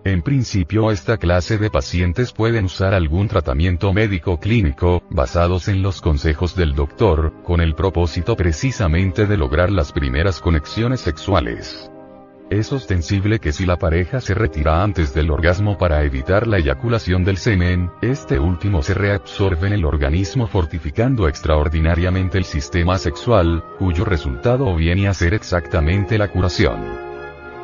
En 0.05 0.23
principio 0.23 0.91
esta 0.91 1.19
clase 1.19 1.57
de 1.57 1.71
pacientes 1.71 2.33
pueden 2.33 2.65
usar 2.65 2.95
algún 2.95 3.29
tratamiento 3.29 3.93
médico 3.93 4.41
clínico, 4.41 5.05
basados 5.09 5.69
en 5.69 5.83
los 5.83 6.01
consejos 6.01 6.57
del 6.57 6.75
doctor, 6.75 7.33
con 7.45 7.61
el 7.61 7.77
propósito 7.77 8.35
precisamente 8.35 9.27
de 9.27 9.37
lograr 9.37 9.71
las 9.71 9.93
primeras 9.93 10.41
conexiones 10.41 11.01
sexuales. 11.01 11.89
Es 12.49 12.73
ostensible 12.73 13.41
que 13.41 13.53
si 13.53 13.67
la 13.67 13.77
pareja 13.77 14.21
se 14.21 14.33
retira 14.33 14.85
antes 14.85 15.13
del 15.13 15.33
orgasmo 15.33 15.77
para 15.79 16.05
evitar 16.05 16.47
la 16.47 16.59
eyaculación 16.59 17.25
del 17.25 17.39
semen, 17.39 17.91
este 18.03 18.39
último 18.39 18.83
se 18.83 18.95
reabsorbe 18.95 19.67
en 19.67 19.73
el 19.73 19.85
organismo 19.85 20.47
fortificando 20.47 21.27
extraordinariamente 21.27 22.39
el 22.39 22.45
sistema 22.45 22.99
sexual, 22.99 23.65
cuyo 23.81 24.05
resultado 24.05 24.77
viene 24.77 25.09
a 25.09 25.15
ser 25.15 25.35
exactamente 25.35 26.19
la 26.19 26.29
curación. 26.29 26.85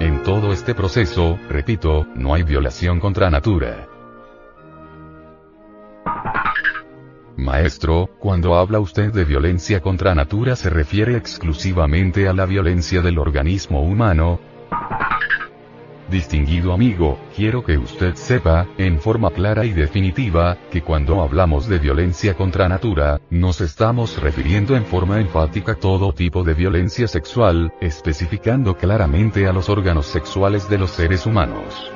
En 0.00 0.24
todo 0.24 0.52
este 0.52 0.74
proceso, 0.74 1.38
repito, 1.48 2.04
no 2.16 2.34
hay 2.34 2.42
violación 2.42 2.98
contra 2.98 3.30
natura. 3.30 3.86
Maestro, 7.36 8.10
cuando 8.18 8.56
habla 8.56 8.80
usted 8.80 9.12
de 9.12 9.24
violencia 9.24 9.80
contra 9.80 10.12
natura 10.16 10.56
se 10.56 10.70
refiere 10.70 11.16
exclusivamente 11.16 12.26
a 12.26 12.32
la 12.32 12.46
violencia 12.46 13.00
del 13.00 13.18
organismo 13.18 13.82
humano, 13.82 14.40
Distinguido 16.12 16.74
amigo, 16.74 17.18
quiero 17.35 17.64
que 17.64 17.78
usted 17.78 18.16
sepa, 18.16 18.66
en 18.76 19.00
forma 19.00 19.30
clara 19.30 19.64
y 19.64 19.72
definitiva, 19.72 20.58
que 20.70 20.82
cuando 20.82 21.22
hablamos 21.22 21.68
de 21.68 21.78
violencia 21.78 22.35
contra 22.35 22.68
natura, 22.68 23.18
nos 23.30 23.62
estamos 23.62 24.20
refiriendo 24.20 24.76
en 24.76 24.85
forma 24.85 25.20
enfática 25.20 25.72
a 25.72 25.76
todo 25.76 26.12
tipo 26.12 26.44
de 26.44 26.52
violencia 26.52 27.08
sexual, 27.08 27.72
especificando 27.80 28.76
claramente 28.76 29.46
a 29.46 29.54
los 29.54 29.70
órganos 29.70 30.04
sexuales 30.04 30.68
de 30.68 30.76
los 30.76 30.90
seres 30.90 31.24
humanos. 31.24 31.90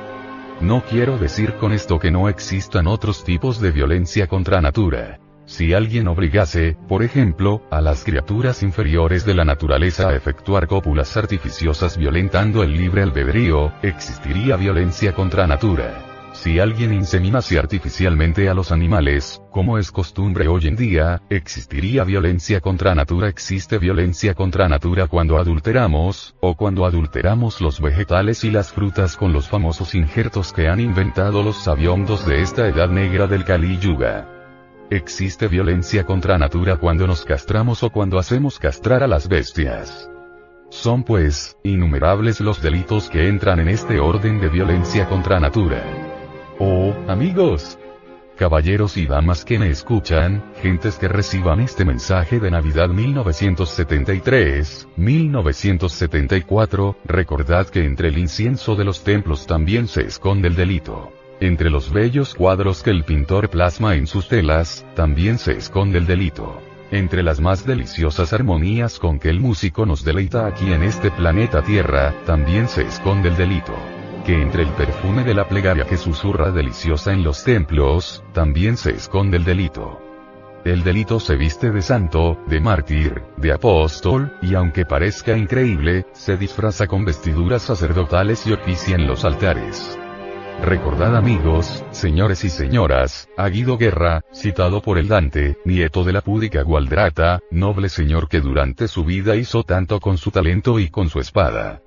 No 0.61 0.81
quiero 0.89 1.19
decir 1.19 1.53
con 1.53 1.71
esto 1.71 1.99
que 1.99 2.09
no 2.09 2.27
existan 2.27 2.87
otros 2.87 3.23
tipos 3.23 3.61
de 3.61 3.71
violencia 3.71 4.25
contra 4.25 4.61
natura. 4.61 5.19
Si 5.47 5.73
alguien 5.73 6.09
obligase, 6.09 6.75
por 6.89 7.03
ejemplo, 7.03 7.61
a 7.71 7.79
las 7.79 8.03
criaturas 8.03 8.63
inferiores 8.63 9.25
de 9.25 9.33
la 9.33 9.45
naturaleza 9.45 10.09
a 10.09 10.15
efectuar 10.15 10.67
cópulas 10.67 11.15
artificiosas 11.15 11.97
violentando 11.97 12.63
el 12.63 12.73
libre 12.73 13.01
albedrío, 13.01 13.71
existiría 13.81 14.57
violencia 14.57 15.13
contra 15.13 15.47
natura. 15.47 16.03
Si 16.33 16.59
alguien 16.59 16.93
inseminase 16.93 17.57
artificialmente 17.57 18.49
a 18.49 18.53
los 18.53 18.73
animales, 18.73 19.41
como 19.49 19.77
es 19.77 19.89
costumbre 19.89 20.49
hoy 20.49 20.67
en 20.67 20.75
día, 20.75 21.21
existiría 21.29 22.03
violencia 22.03 22.59
contra 22.59 22.93
natura. 22.93 23.29
Existe 23.29 23.77
violencia 23.77 24.33
contra 24.33 24.67
natura 24.67 25.07
cuando 25.07 25.37
adulteramos, 25.37 26.35
o 26.41 26.55
cuando 26.55 26.85
adulteramos 26.85 27.61
los 27.61 27.79
vegetales 27.79 28.43
y 28.43 28.51
las 28.51 28.73
frutas 28.73 29.15
con 29.15 29.31
los 29.31 29.47
famosos 29.47 29.95
injertos 29.95 30.51
que 30.51 30.67
han 30.67 30.81
inventado 30.81 31.41
los 31.41 31.55
sabiondos 31.63 32.25
de 32.25 32.41
esta 32.41 32.67
edad 32.67 32.89
negra 32.89 33.27
del 33.27 33.45
Kali 33.45 33.79
Yuga. 33.79 34.36
Existe 34.89 35.49
violencia 35.49 36.05
contra 36.05 36.37
natura 36.37 36.77
cuando 36.77 37.07
nos 37.07 37.25
castramos 37.25 37.83
o 37.83 37.89
cuando 37.89 38.17
hacemos 38.17 38.57
castrar 38.57 39.03
a 39.03 39.07
las 39.07 39.27
bestias. 39.27 40.09
Son 40.69 41.03
pues, 41.03 41.57
innumerables 41.63 42.39
los 42.39 42.61
delitos 42.61 43.09
que 43.09 43.27
entran 43.27 43.59
en 43.59 43.67
este 43.67 43.99
orden 43.99 44.39
de 44.39 44.47
violencia 44.47 45.09
contra 45.09 45.41
natura. 45.41 45.83
Oh, 46.59 46.93
amigos, 47.09 47.77
caballeros 48.37 48.95
y 48.95 49.07
damas 49.07 49.43
que 49.43 49.59
me 49.59 49.69
escuchan, 49.69 50.53
gentes 50.61 50.97
que 50.97 51.09
reciban 51.09 51.59
este 51.59 51.83
mensaje 51.83 52.39
de 52.39 52.49
Navidad 52.49 52.87
1973, 52.87 54.87
1974, 54.95 56.95
recordad 57.03 57.67
que 57.67 57.83
entre 57.83 58.07
el 58.07 58.17
incienso 58.17 58.77
de 58.77 58.85
los 58.85 59.03
templos 59.03 59.47
también 59.47 59.89
se 59.89 60.03
esconde 60.03 60.47
el 60.47 60.55
delito. 60.55 61.11
Entre 61.39 61.69
los 61.69 61.93
bellos 61.93 62.33
cuadros 62.33 62.81
que 62.81 62.89
el 62.89 63.03
pintor 63.03 63.49
plasma 63.49 63.95
en 63.95 64.07
sus 64.07 64.27
telas, 64.27 64.83
también 64.95 65.37
se 65.37 65.51
esconde 65.51 65.99
el 65.99 66.07
delito. 66.07 66.59
Entre 66.89 67.21
las 67.21 67.39
más 67.39 67.63
deliciosas 67.63 68.33
armonías 68.33 68.97
con 68.97 69.19
que 69.19 69.29
el 69.29 69.39
músico 69.39 69.85
nos 69.85 70.03
deleita 70.03 70.47
aquí 70.47 70.73
en 70.73 70.81
este 70.81 71.11
planeta 71.11 71.61
Tierra, 71.61 72.15
también 72.25 72.67
se 72.67 72.83
esconde 72.83 73.29
el 73.29 73.37
delito. 73.37 73.75
Que 74.25 74.41
entre 74.41 74.63
el 74.63 74.69
perfume 74.69 75.23
de 75.23 75.35
la 75.35 75.47
plegaria 75.47 75.85
que 75.85 75.97
susurra 75.97 76.51
deliciosa 76.51 77.13
en 77.13 77.23
los 77.23 77.43
templos, 77.43 78.23
también 78.33 78.75
se 78.75 78.91
esconde 78.91 79.37
el 79.37 79.43
delito. 79.43 80.01
El 80.65 80.83
delito 80.83 81.19
se 81.19 81.35
viste 81.35 81.69
de 81.69 81.83
santo, 81.83 82.39
de 82.47 82.59
mártir, 82.59 83.21
de 83.37 83.53
apóstol, 83.53 84.33
y 84.41 84.55
aunque 84.55 84.85
parezca 84.85 85.37
increíble, 85.37 86.07
se 86.13 86.35
disfraza 86.35 86.87
con 86.87 87.05
vestiduras 87.05 87.61
sacerdotales 87.61 88.47
y 88.47 88.53
oficia 88.53 88.95
en 88.95 89.05
los 89.05 89.23
altares. 89.23 89.97
Recordad 90.61 91.15
amigos, 91.15 91.85
señores 91.91 92.43
y 92.43 92.49
señoras, 92.49 93.29
a 93.37 93.47
Guido 93.47 93.77
Guerra, 93.77 94.21
citado 94.33 94.81
por 94.81 94.97
el 94.97 95.07
Dante, 95.07 95.57
nieto 95.65 96.03
de 96.03 96.11
la 96.11 96.21
púdica 96.21 96.63
Gualdrata, 96.63 97.39
noble 97.51 97.89
señor 97.89 98.27
que 98.27 98.41
durante 98.41 98.87
su 98.87 99.05
vida 99.05 99.35
hizo 99.35 99.63
tanto 99.63 99.99
con 99.99 100.17
su 100.17 100.31
talento 100.31 100.79
y 100.79 100.89
con 100.89 101.09
su 101.09 101.19
espada. 101.19 101.81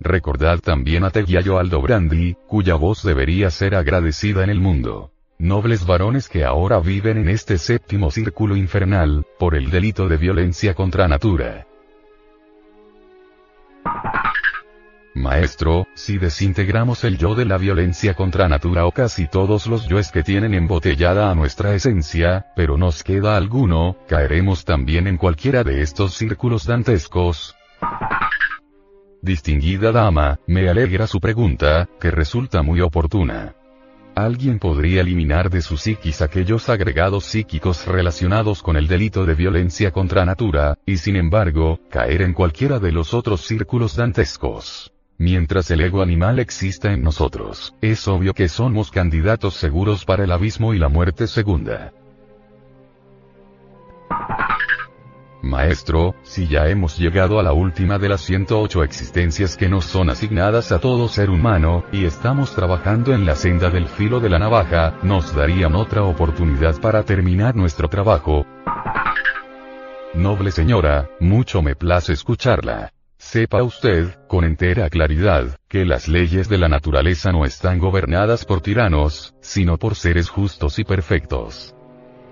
Recordad 0.00 0.60
también 0.60 1.04
a 1.04 1.10
Teguiayo 1.10 1.58
Aldobrandi, 1.58 2.36
cuya 2.46 2.76
voz 2.76 3.02
debería 3.02 3.50
ser 3.50 3.74
agradecida 3.74 4.44
en 4.44 4.50
el 4.50 4.60
mundo. 4.60 5.10
Nobles 5.38 5.84
varones 5.84 6.28
que 6.28 6.44
ahora 6.44 6.78
viven 6.78 7.18
en 7.18 7.28
este 7.28 7.58
séptimo 7.58 8.10
círculo 8.10 8.56
infernal, 8.56 9.26
por 9.38 9.54
el 9.54 9.70
delito 9.70 10.08
de 10.08 10.16
violencia 10.16 10.74
contra 10.74 11.08
natura. 11.08 11.66
Maestro, 15.14 15.86
si 15.94 16.18
desintegramos 16.18 17.04
el 17.04 17.18
yo 17.18 17.36
de 17.36 17.44
la 17.44 17.56
violencia 17.56 18.14
contra 18.14 18.48
natura 18.48 18.84
o 18.84 18.90
casi 18.90 19.28
todos 19.28 19.68
los 19.68 19.86
yoes 19.86 20.10
que 20.10 20.24
tienen 20.24 20.54
embotellada 20.54 21.30
a 21.30 21.36
nuestra 21.36 21.72
esencia, 21.74 22.46
pero 22.56 22.76
nos 22.76 23.04
queda 23.04 23.36
alguno, 23.36 23.96
caeremos 24.08 24.64
también 24.64 25.06
en 25.06 25.16
cualquiera 25.16 25.62
de 25.62 25.82
estos 25.82 26.14
círculos 26.14 26.66
dantescos. 26.66 27.54
Distinguida 29.22 29.92
dama, 29.92 30.40
me 30.48 30.68
alegra 30.68 31.06
su 31.06 31.20
pregunta, 31.20 31.88
que 32.00 32.10
resulta 32.10 32.62
muy 32.62 32.80
oportuna. 32.80 33.54
Alguien 34.16 34.58
podría 34.58 35.00
eliminar 35.00 35.48
de 35.48 35.62
su 35.62 35.76
psiquis 35.76 36.22
aquellos 36.22 36.68
agregados 36.68 37.24
psíquicos 37.24 37.86
relacionados 37.86 38.62
con 38.62 38.76
el 38.76 38.88
delito 38.88 39.26
de 39.26 39.34
violencia 39.36 39.92
contra 39.92 40.24
natura, 40.24 40.76
y 40.86 40.96
sin 40.96 41.14
embargo, 41.14 41.78
caer 41.88 42.22
en 42.22 42.32
cualquiera 42.32 42.80
de 42.80 42.90
los 42.90 43.14
otros 43.14 43.42
círculos 43.42 43.94
dantescos. 43.96 44.93
Mientras 45.18 45.70
el 45.70 45.80
ego 45.80 46.02
animal 46.02 46.40
exista 46.40 46.92
en 46.92 47.02
nosotros, 47.02 47.74
es 47.80 48.08
obvio 48.08 48.34
que 48.34 48.48
somos 48.48 48.90
candidatos 48.90 49.54
seguros 49.54 50.04
para 50.04 50.24
el 50.24 50.32
abismo 50.32 50.74
y 50.74 50.78
la 50.78 50.88
muerte 50.88 51.28
segunda. 51.28 51.92
Maestro, 55.40 56.14
si 56.22 56.48
ya 56.48 56.68
hemos 56.68 56.98
llegado 56.98 57.38
a 57.38 57.42
la 57.42 57.52
última 57.52 57.98
de 57.98 58.08
las 58.08 58.22
108 58.22 58.82
existencias 58.82 59.56
que 59.56 59.68
nos 59.68 59.84
son 59.84 60.08
asignadas 60.08 60.72
a 60.72 60.80
todo 60.80 61.06
ser 61.06 61.30
humano, 61.30 61.84
y 61.92 62.06
estamos 62.06 62.54
trabajando 62.54 63.12
en 63.12 63.26
la 63.26 63.36
senda 63.36 63.70
del 63.70 63.86
filo 63.86 64.20
de 64.20 64.30
la 64.30 64.38
navaja, 64.38 64.98
nos 65.02 65.34
darían 65.34 65.74
otra 65.76 66.02
oportunidad 66.02 66.80
para 66.80 67.04
terminar 67.04 67.54
nuestro 67.54 67.88
trabajo. 67.88 68.46
Noble 70.14 70.50
señora, 70.50 71.10
mucho 71.20 71.60
me 71.60 71.76
place 71.76 72.14
escucharla. 72.14 72.93
Sepa 73.24 73.62
usted, 73.62 74.14
con 74.28 74.44
entera 74.44 74.88
claridad, 74.90 75.56
que 75.66 75.86
las 75.86 76.08
leyes 76.08 76.48
de 76.48 76.58
la 76.58 76.68
naturaleza 76.68 77.32
no 77.32 77.46
están 77.46 77.78
gobernadas 77.78 78.44
por 78.44 78.60
tiranos, 78.60 79.34
sino 79.40 79.78
por 79.78 79.96
seres 79.96 80.28
justos 80.28 80.78
y 80.78 80.84
perfectos. 80.84 81.74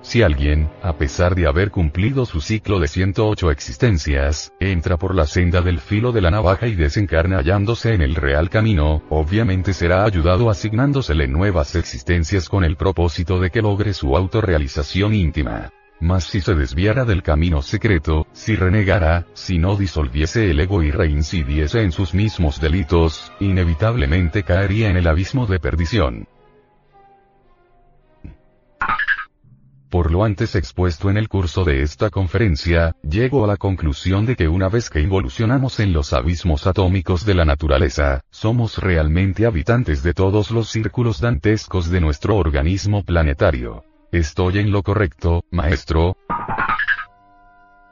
Si 0.03 0.23
alguien, 0.23 0.71
a 0.83 0.99
pesar 0.99 1.35
de 1.35 1.49
haber 1.49 1.71
cumplido 1.71 2.25
su 2.27 2.41
ciclo 2.41 2.79
de 2.79 2.89
108 2.89 3.51
existencias, 3.51 4.53
entra 4.61 4.99
por 4.99 5.15
la 5.15 5.27
senda 5.27 5.63
del 5.63 5.81
filo 5.81 6.13
de 6.13 6.21
la 6.21 6.31
navaja 6.31 6.69
y 6.69 6.77
desencarna 6.77 7.39
hallándose 7.39 7.95
en 7.95 8.03
el 8.03 8.15
real 8.15 8.51
camino, 8.51 9.03
obviamente 9.09 9.73
será 9.73 10.05
ayudado 10.05 10.51
asignándosele 10.51 11.27
nuevas 11.27 11.75
existencias 11.75 12.49
con 12.51 12.65
el 12.65 12.77
propósito 12.77 13.41
de 13.41 13.51
que 13.51 13.63
logre 13.63 13.95
su 13.95 14.15
autorrealización 14.15 15.15
íntima. 15.15 15.73
Mas 16.03 16.25
si 16.25 16.41
se 16.41 16.57
desviara 16.57 17.05
del 17.05 17.23
camino 17.23 17.62
secreto, 17.62 18.27
si 18.33 18.57
renegara, 18.57 19.25
si 19.35 19.59
no 19.59 19.77
disolviese 19.77 20.51
el 20.51 20.59
ego 20.59 20.83
y 20.83 20.91
reincidiese 20.91 21.81
en 21.83 21.93
sus 21.93 22.12
mismos 22.12 22.61
delitos, 22.61 23.31
inevitablemente 23.38 24.43
caería 24.43 24.91
en 24.91 24.97
el 24.97 25.07
abismo 25.07 25.47
de 25.47 25.61
perdición. 25.61 26.27
Por 29.91 30.11
lo 30.11 30.25
antes 30.25 30.57
expuesto 30.57 31.09
en 31.09 31.19
el 31.19 31.29
curso 31.29 31.62
de 31.62 31.83
esta 31.83 32.11
conferencia, 32.11 32.97
llego 33.09 33.45
a 33.45 33.47
la 33.47 33.57
conclusión 33.57 34.27
de 34.27 34.35
que 34.35 34.49
una 34.49 34.69
vez 34.69 34.91
que 34.91 35.01
involucionamos 35.01 35.79
en 35.79 35.93
los 35.93 36.12
abismos 36.12 36.67
atómicos 36.67 37.25
de 37.25 37.35
la 37.35 37.45
naturaleza, 37.45 38.23
somos 38.29 38.79
realmente 38.79 39.47
habitantes 39.47 40.03
de 40.03 40.15
todos 40.15 40.51
los 40.51 40.69
círculos 40.69 41.21
dantescos 41.21 41.91
de 41.91 42.01
nuestro 42.01 42.38
organismo 42.38 43.05
planetario. 43.05 43.85
¿Estoy 44.12 44.59
en 44.59 44.70
lo 44.70 44.83
correcto, 44.83 45.46
maestro? 45.51 46.18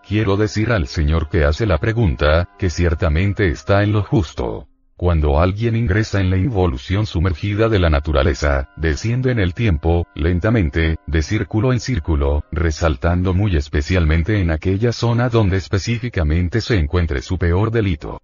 Quiero 0.07 0.37
decir 0.37 0.71
al 0.71 0.87
señor 0.87 1.31
que 1.31 1.45
hace 1.45 1.65
la 1.65 1.79
pregunta, 1.79 2.47
que 2.59 2.69
ciertamente 2.69 3.49
está 3.49 3.83
en 3.83 3.93
lo 3.93 4.03
justo. 4.03 4.69
Cuando 4.99 5.41
alguien 5.41 5.77
ingresa 5.77 6.21
en 6.21 6.29
la 6.29 6.37
involución 6.37 7.07
sumergida 7.07 7.71
de 7.71 7.79
la 7.79 7.89
naturaleza, 7.89 8.69
desciende 8.77 9.33
en 9.33 9.39
el 9.39 9.55
tiempo, 9.55 10.07
lentamente, 10.15 10.99
de 11.07 11.23
círculo 11.23 11.73
en 11.73 11.81
círculo, 11.81 12.45
resaltando 12.53 13.33
muy 13.33 13.57
especialmente 13.57 14.43
en 14.43 14.51
aquella 14.51 14.93
zona 14.93 15.31
donde 15.31 15.57
específicamente 15.57 16.61
se 16.61 16.77
encuentre 16.77 17.23
su 17.23 17.39
peor 17.39 17.71
delito. 17.71 18.21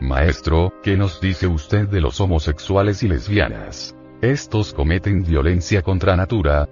Maestro, 0.00 0.72
¿qué 0.82 0.96
nos 0.96 1.20
dice 1.20 1.46
usted 1.46 1.86
de 1.86 2.00
los 2.00 2.20
homosexuales 2.20 3.04
y 3.04 3.08
lesbianas? 3.08 3.94
Estos 4.22 4.72
cometen 4.72 5.24
violencia 5.24 5.82
contra 5.82 6.14
natura. 6.14 6.68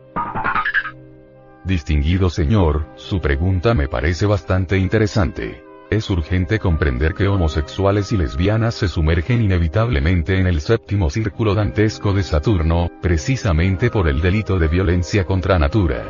Distinguido 1.65 2.31
señor, 2.31 2.87
su 2.95 3.21
pregunta 3.21 3.75
me 3.75 3.89
parece 3.89 4.25
bastante 4.25 4.79
interesante. 4.79 5.65
Es 5.91 6.09
urgente 6.11 6.61
comprender 6.61 7.13
que 7.13 7.27
homosexuales 7.27 8.13
y 8.13 8.19
lesbianas 8.19 8.77
se 8.77 8.87
sumergen 8.87 9.43
inevitablemente 9.43 10.39
en 10.39 10.47
el 10.47 10.61
séptimo 10.61 11.11
círculo 11.11 11.57
dantesco 11.57 12.13
de 12.13 12.23
Saturno, 12.23 12.89
precisamente 13.03 13.91
por 13.91 14.09
el 14.09 14.21
delito 14.21 14.57
de 14.61 14.69
violencia 14.69 15.25
contra 15.25 15.59
natura. 15.59 16.05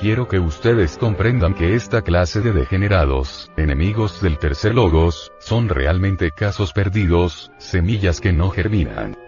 Quiero 0.00 0.28
que 0.28 0.38
ustedes 0.38 0.96
comprendan 0.96 1.52
que 1.52 1.74
esta 1.74 2.00
clase 2.00 2.40
de 2.40 2.52
degenerados, 2.52 3.52
enemigos 3.58 4.22
del 4.22 4.38
tercer 4.38 4.74
logos, 4.74 5.30
son 5.40 5.68
realmente 5.68 6.30
casos 6.30 6.72
perdidos, 6.72 7.52
semillas 7.58 8.22
que 8.22 8.32
no 8.32 8.48
germinan. 8.48 9.23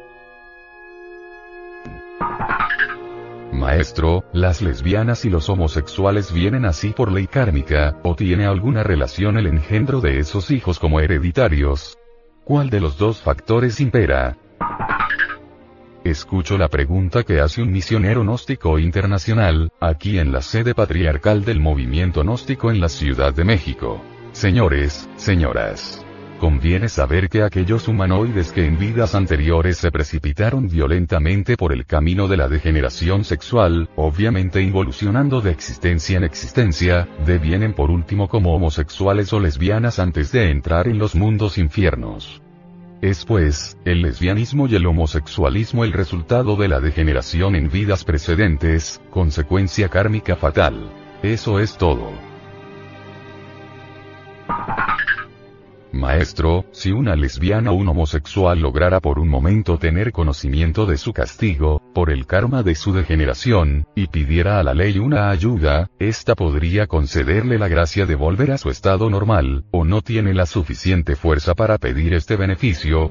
Maestro, 3.66 4.22
las 4.32 4.62
lesbianas 4.62 5.24
y 5.24 5.28
los 5.28 5.48
homosexuales 5.48 6.32
vienen 6.32 6.64
así 6.64 6.90
por 6.90 7.10
ley 7.10 7.26
kármica, 7.26 7.98
o 8.04 8.14
tiene 8.14 8.46
alguna 8.46 8.84
relación 8.84 9.38
el 9.38 9.48
engendro 9.48 10.00
de 10.00 10.20
esos 10.20 10.52
hijos 10.52 10.78
como 10.78 11.00
hereditarios. 11.00 11.98
¿Cuál 12.44 12.70
de 12.70 12.78
los 12.78 12.96
dos 12.96 13.20
factores 13.20 13.80
impera? 13.80 14.38
Escucho 16.04 16.56
la 16.56 16.68
pregunta 16.68 17.24
que 17.24 17.40
hace 17.40 17.60
un 17.60 17.72
misionero 17.72 18.22
gnóstico 18.22 18.78
internacional, 18.78 19.72
aquí 19.80 20.20
en 20.20 20.30
la 20.30 20.42
sede 20.42 20.72
patriarcal 20.72 21.44
del 21.44 21.58
movimiento 21.58 22.22
gnóstico 22.22 22.70
en 22.70 22.80
la 22.80 22.88
Ciudad 22.88 23.34
de 23.34 23.42
México. 23.42 24.00
Señores, 24.30 25.08
señoras. 25.16 26.05
Conviene 26.38 26.90
saber 26.90 27.30
que 27.30 27.42
aquellos 27.42 27.88
humanoides 27.88 28.52
que 28.52 28.66
en 28.66 28.78
vidas 28.78 29.14
anteriores 29.14 29.78
se 29.78 29.90
precipitaron 29.90 30.68
violentamente 30.68 31.56
por 31.56 31.72
el 31.72 31.86
camino 31.86 32.28
de 32.28 32.36
la 32.36 32.46
degeneración 32.46 33.24
sexual, 33.24 33.88
obviamente 33.96 34.60
involucionando 34.60 35.40
de 35.40 35.50
existencia 35.50 36.18
en 36.18 36.24
existencia, 36.24 37.08
devienen 37.24 37.72
por 37.72 37.90
último 37.90 38.28
como 38.28 38.54
homosexuales 38.54 39.32
o 39.32 39.40
lesbianas 39.40 39.98
antes 39.98 40.30
de 40.30 40.50
entrar 40.50 40.88
en 40.88 40.98
los 40.98 41.14
mundos 41.14 41.56
infiernos. 41.56 42.42
Es 43.00 43.24
pues, 43.24 43.78
el 43.86 44.02
lesbianismo 44.02 44.68
y 44.68 44.74
el 44.74 44.86
homosexualismo 44.86 45.84
el 45.84 45.92
resultado 45.94 46.56
de 46.56 46.68
la 46.68 46.80
degeneración 46.80 47.54
en 47.56 47.70
vidas 47.70 48.04
precedentes, 48.04 49.00
consecuencia 49.10 49.88
kármica 49.88 50.36
fatal. 50.36 50.90
Eso 51.22 51.60
es 51.60 51.78
todo. 51.78 52.12
Maestro, 55.98 56.66
si 56.72 56.92
una 56.92 57.16
lesbiana 57.16 57.70
o 57.70 57.74
un 57.74 57.88
homosexual 57.88 58.60
lograra 58.60 59.00
por 59.00 59.18
un 59.18 59.28
momento 59.28 59.78
tener 59.78 60.12
conocimiento 60.12 60.86
de 60.86 60.98
su 60.98 61.12
castigo, 61.12 61.82
por 61.94 62.10
el 62.10 62.26
karma 62.26 62.62
de 62.62 62.74
su 62.74 62.92
degeneración, 62.92 63.86
y 63.94 64.08
pidiera 64.08 64.58
a 64.58 64.62
la 64.62 64.74
ley 64.74 64.98
una 64.98 65.30
ayuda, 65.30 65.90
ésta 65.98 66.34
podría 66.34 66.86
concederle 66.86 67.58
la 67.58 67.68
gracia 67.68 68.06
de 68.06 68.14
volver 68.14 68.52
a 68.52 68.58
su 68.58 68.70
estado 68.70 69.10
normal, 69.10 69.64
o 69.70 69.84
no 69.84 70.02
tiene 70.02 70.34
la 70.34 70.46
suficiente 70.46 71.16
fuerza 71.16 71.54
para 71.54 71.78
pedir 71.78 72.14
este 72.14 72.36
beneficio. 72.36 73.10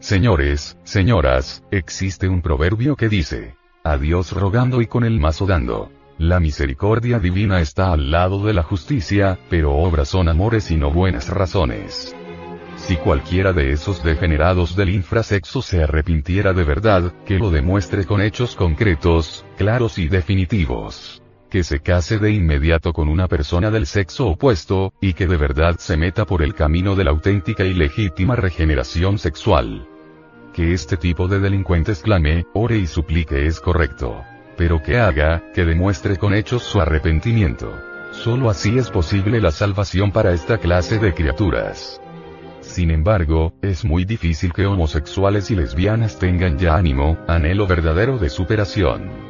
Señores, 0.00 0.78
señoras, 0.84 1.64
existe 1.70 2.28
un 2.28 2.40
proverbio 2.40 2.96
que 2.96 3.08
dice, 3.08 3.56
a 3.84 3.98
Dios 3.98 4.32
rogando 4.32 4.80
y 4.80 4.86
con 4.86 5.04
el 5.04 5.18
mazo 5.18 5.46
dando. 5.46 5.90
La 6.18 6.40
misericordia 6.40 7.20
divina 7.20 7.60
está 7.60 7.92
al 7.92 8.10
lado 8.10 8.44
de 8.44 8.52
la 8.52 8.64
justicia, 8.64 9.38
pero 9.48 9.76
obras 9.76 10.08
son 10.08 10.28
amores 10.28 10.68
y 10.72 10.76
no 10.76 10.90
buenas 10.90 11.28
razones. 11.28 12.16
Si 12.74 12.96
cualquiera 12.96 13.52
de 13.52 13.70
esos 13.70 14.02
degenerados 14.02 14.74
del 14.74 14.90
infrasexo 14.90 15.62
se 15.62 15.84
arrepintiera 15.84 16.52
de 16.54 16.64
verdad, 16.64 17.12
que 17.24 17.38
lo 17.38 17.52
demuestre 17.52 18.04
con 18.04 18.20
hechos 18.20 18.56
concretos, 18.56 19.44
claros 19.56 19.96
y 19.98 20.08
definitivos. 20.08 21.22
Que 21.50 21.62
se 21.62 21.78
case 21.78 22.18
de 22.18 22.32
inmediato 22.32 22.92
con 22.92 23.08
una 23.08 23.28
persona 23.28 23.70
del 23.70 23.86
sexo 23.86 24.26
opuesto, 24.26 24.92
y 25.00 25.12
que 25.12 25.28
de 25.28 25.36
verdad 25.36 25.76
se 25.78 25.96
meta 25.96 26.26
por 26.26 26.42
el 26.42 26.52
camino 26.52 26.96
de 26.96 27.04
la 27.04 27.10
auténtica 27.10 27.64
y 27.64 27.74
legítima 27.74 28.34
regeneración 28.34 29.18
sexual. 29.18 29.86
Que 30.52 30.72
este 30.72 30.96
tipo 30.96 31.28
de 31.28 31.38
delincuentes 31.38 32.02
clame, 32.02 32.44
ore 32.54 32.76
y 32.76 32.88
suplique 32.88 33.46
es 33.46 33.60
correcto 33.60 34.24
pero 34.58 34.82
que 34.82 34.98
haga, 34.98 35.44
que 35.54 35.64
demuestre 35.64 36.16
con 36.16 36.34
hechos 36.34 36.64
su 36.64 36.80
arrepentimiento. 36.80 37.72
Solo 38.10 38.50
así 38.50 38.76
es 38.76 38.90
posible 38.90 39.40
la 39.40 39.52
salvación 39.52 40.10
para 40.10 40.32
esta 40.32 40.58
clase 40.58 40.98
de 40.98 41.14
criaturas. 41.14 42.00
Sin 42.60 42.90
embargo, 42.90 43.54
es 43.62 43.84
muy 43.84 44.04
difícil 44.04 44.52
que 44.52 44.66
homosexuales 44.66 45.50
y 45.52 45.54
lesbianas 45.54 46.18
tengan 46.18 46.58
ya 46.58 46.74
ánimo, 46.74 47.16
anhelo 47.28 47.66
verdadero 47.66 48.18
de 48.18 48.28
superación. 48.28 49.28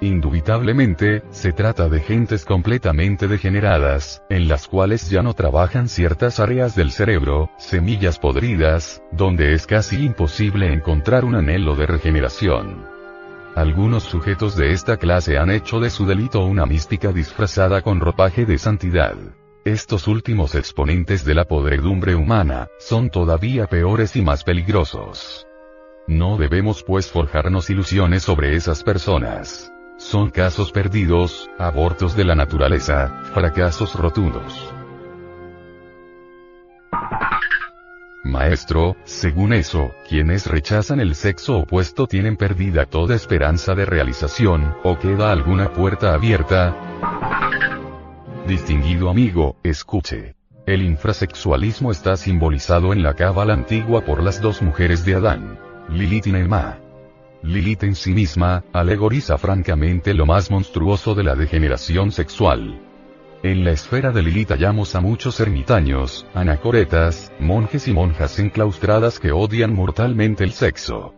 Indubitablemente, 0.00 1.24
se 1.30 1.52
trata 1.52 1.88
de 1.88 2.00
gentes 2.00 2.44
completamente 2.44 3.28
degeneradas, 3.28 4.22
en 4.30 4.48
las 4.48 4.66
cuales 4.66 5.10
ya 5.10 5.22
no 5.22 5.34
trabajan 5.34 5.88
ciertas 5.88 6.40
áreas 6.40 6.74
del 6.74 6.90
cerebro, 6.90 7.50
semillas 7.58 8.18
podridas, 8.18 9.02
donde 9.12 9.52
es 9.52 9.66
casi 9.66 10.04
imposible 10.04 10.72
encontrar 10.72 11.24
un 11.24 11.34
anhelo 11.34 11.76
de 11.76 11.86
regeneración. 11.86 12.99
Algunos 13.56 14.04
sujetos 14.04 14.56
de 14.56 14.72
esta 14.72 14.96
clase 14.96 15.36
han 15.36 15.50
hecho 15.50 15.80
de 15.80 15.90
su 15.90 16.06
delito 16.06 16.44
una 16.44 16.66
mística 16.66 17.12
disfrazada 17.12 17.82
con 17.82 18.00
ropaje 18.00 18.46
de 18.46 18.58
santidad. 18.58 19.14
Estos 19.64 20.06
últimos 20.06 20.54
exponentes 20.54 21.24
de 21.24 21.34
la 21.34 21.44
podredumbre 21.44 22.14
humana, 22.14 22.68
son 22.78 23.10
todavía 23.10 23.66
peores 23.66 24.14
y 24.14 24.22
más 24.22 24.44
peligrosos. 24.44 25.46
No 26.06 26.38
debemos 26.38 26.82
pues 26.82 27.10
forjarnos 27.10 27.68
ilusiones 27.70 28.22
sobre 28.22 28.54
esas 28.54 28.82
personas. 28.84 29.72
Son 29.98 30.30
casos 30.30 30.72
perdidos, 30.72 31.50
abortos 31.58 32.16
de 32.16 32.24
la 32.24 32.34
naturaleza, 32.34 33.08
fracasos 33.34 33.94
rotundos. 33.96 34.72
Maestro, 38.22 38.96
según 39.04 39.54
eso, 39.54 39.92
quienes 40.06 40.46
rechazan 40.46 41.00
el 41.00 41.14
sexo 41.14 41.60
opuesto 41.60 42.06
tienen 42.06 42.36
perdida 42.36 42.84
toda 42.84 43.14
esperanza 43.14 43.74
de 43.74 43.86
realización, 43.86 44.74
o 44.84 44.98
queda 44.98 45.32
alguna 45.32 45.72
puerta 45.72 46.12
abierta. 46.12 46.76
Distinguido 48.46 49.08
amigo, 49.08 49.56
escuche. 49.62 50.34
El 50.66 50.82
infrasexualismo 50.82 51.90
está 51.90 52.16
simbolizado 52.18 52.92
en 52.92 53.02
la 53.02 53.14
cábala 53.14 53.54
antigua 53.54 54.04
por 54.04 54.22
las 54.22 54.42
dos 54.42 54.60
mujeres 54.60 55.04
de 55.06 55.14
Adán, 55.14 55.58
Lilith 55.88 56.26
y 56.26 56.32
Nema. 56.32 56.78
Lilith 57.42 57.84
en 57.84 57.94
sí 57.94 58.12
misma, 58.12 58.64
alegoriza 58.74 59.38
francamente 59.38 60.12
lo 60.12 60.26
más 60.26 60.50
monstruoso 60.50 61.14
de 61.14 61.24
la 61.24 61.34
degeneración 61.34 62.12
sexual. 62.12 62.89
En 63.42 63.64
la 63.64 63.70
esfera 63.70 64.10
de 64.12 64.20
Lilith 64.20 64.50
hallamos 64.50 64.94
a 64.94 65.00
muchos 65.00 65.40
ermitaños, 65.40 66.26
anacoretas, 66.34 67.32
monjes 67.40 67.88
y 67.88 67.94
monjas 67.94 68.38
enclaustradas 68.38 69.18
que 69.18 69.32
odian 69.32 69.74
mortalmente 69.74 70.44
el 70.44 70.52
sexo. 70.52 71.14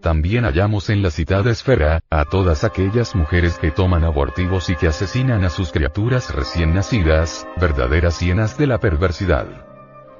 También 0.00 0.44
hallamos 0.44 0.90
en 0.90 1.02
la 1.02 1.10
citada 1.10 1.50
esfera, 1.50 1.98
a 2.08 2.24
todas 2.24 2.62
aquellas 2.62 3.16
mujeres 3.16 3.58
que 3.58 3.72
toman 3.72 4.04
abortivos 4.04 4.70
y 4.70 4.76
que 4.76 4.86
asesinan 4.86 5.44
a 5.44 5.50
sus 5.50 5.72
criaturas 5.72 6.32
recién 6.32 6.72
nacidas, 6.72 7.48
verdaderas 7.56 8.20
hienas 8.20 8.56
de 8.56 8.68
la 8.68 8.78
perversidad. 8.78 9.48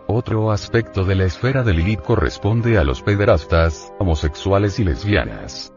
Otro 0.08 0.50
aspecto 0.50 1.04
de 1.04 1.14
la 1.14 1.26
esfera 1.26 1.62
de 1.62 1.74
Lilith 1.74 2.00
corresponde 2.00 2.76
a 2.76 2.82
los 2.82 3.02
pederastas, 3.02 3.92
homosexuales 4.00 4.80
y 4.80 4.84
lesbianas. 4.84 5.75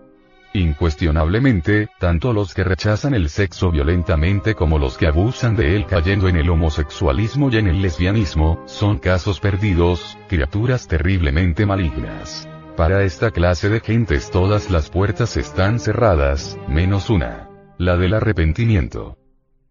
Incuestionablemente, 0.53 1.89
tanto 1.99 2.33
los 2.33 2.55
que 2.55 2.63
rechazan 2.63 3.13
el 3.13 3.29
sexo 3.29 3.69
violentamente 3.69 4.55
como 4.55 4.79
los 4.79 4.97
que 4.97 5.05
abusan 5.05 5.55
de 5.55 5.75
él 5.75 5.85
cayendo 5.85 6.27
en 6.27 6.37
el 6.37 6.49
homosexualismo 6.49 7.51
y 7.51 7.57
en 7.57 7.67
el 7.67 7.81
lesbianismo, 7.83 8.63
son 8.65 8.97
casos 8.97 9.39
perdidos, 9.39 10.17
criaturas 10.27 10.87
terriblemente 10.87 11.67
malignas. 11.67 12.49
Para 12.75 13.03
esta 13.03 13.29
clase 13.29 13.69
de 13.69 13.79
gentes 13.79 14.31
todas 14.31 14.71
las 14.71 14.89
puertas 14.89 15.37
están 15.37 15.79
cerradas, 15.79 16.57
menos 16.67 17.11
una. 17.11 17.49
La 17.77 17.95
del 17.97 18.15
arrepentimiento. 18.15 19.17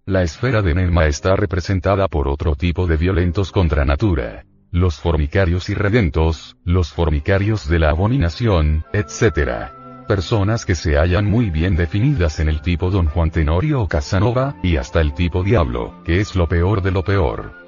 La 0.06 0.22
esfera 0.22 0.62
de 0.62 0.74
Nema 0.74 1.06
está 1.06 1.34
representada 1.34 2.06
por 2.06 2.28
otro 2.28 2.54
tipo 2.54 2.86
de 2.86 2.96
violentos 2.96 3.50
contra 3.50 3.84
natura. 3.84 4.44
Los 4.70 5.00
formicarios 5.00 5.68
irredentos, 5.70 6.56
los 6.64 6.92
formicarios 6.92 7.68
de 7.68 7.78
la 7.78 7.90
abominación, 7.90 8.84
etc 8.92 9.77
personas 10.08 10.66
que 10.66 10.74
se 10.74 10.96
hallan 10.96 11.26
muy 11.26 11.50
bien 11.50 11.76
definidas 11.76 12.40
en 12.40 12.48
el 12.48 12.60
tipo 12.60 12.90
Don 12.90 13.06
Juan 13.06 13.30
Tenorio 13.30 13.82
o 13.82 13.86
Casanova, 13.86 14.56
y 14.64 14.76
hasta 14.76 15.00
el 15.00 15.14
tipo 15.14 15.44
Diablo, 15.44 16.02
que 16.04 16.18
es 16.18 16.34
lo 16.34 16.48
peor 16.48 16.82
de 16.82 16.90
lo 16.90 17.04
peor. 17.04 17.67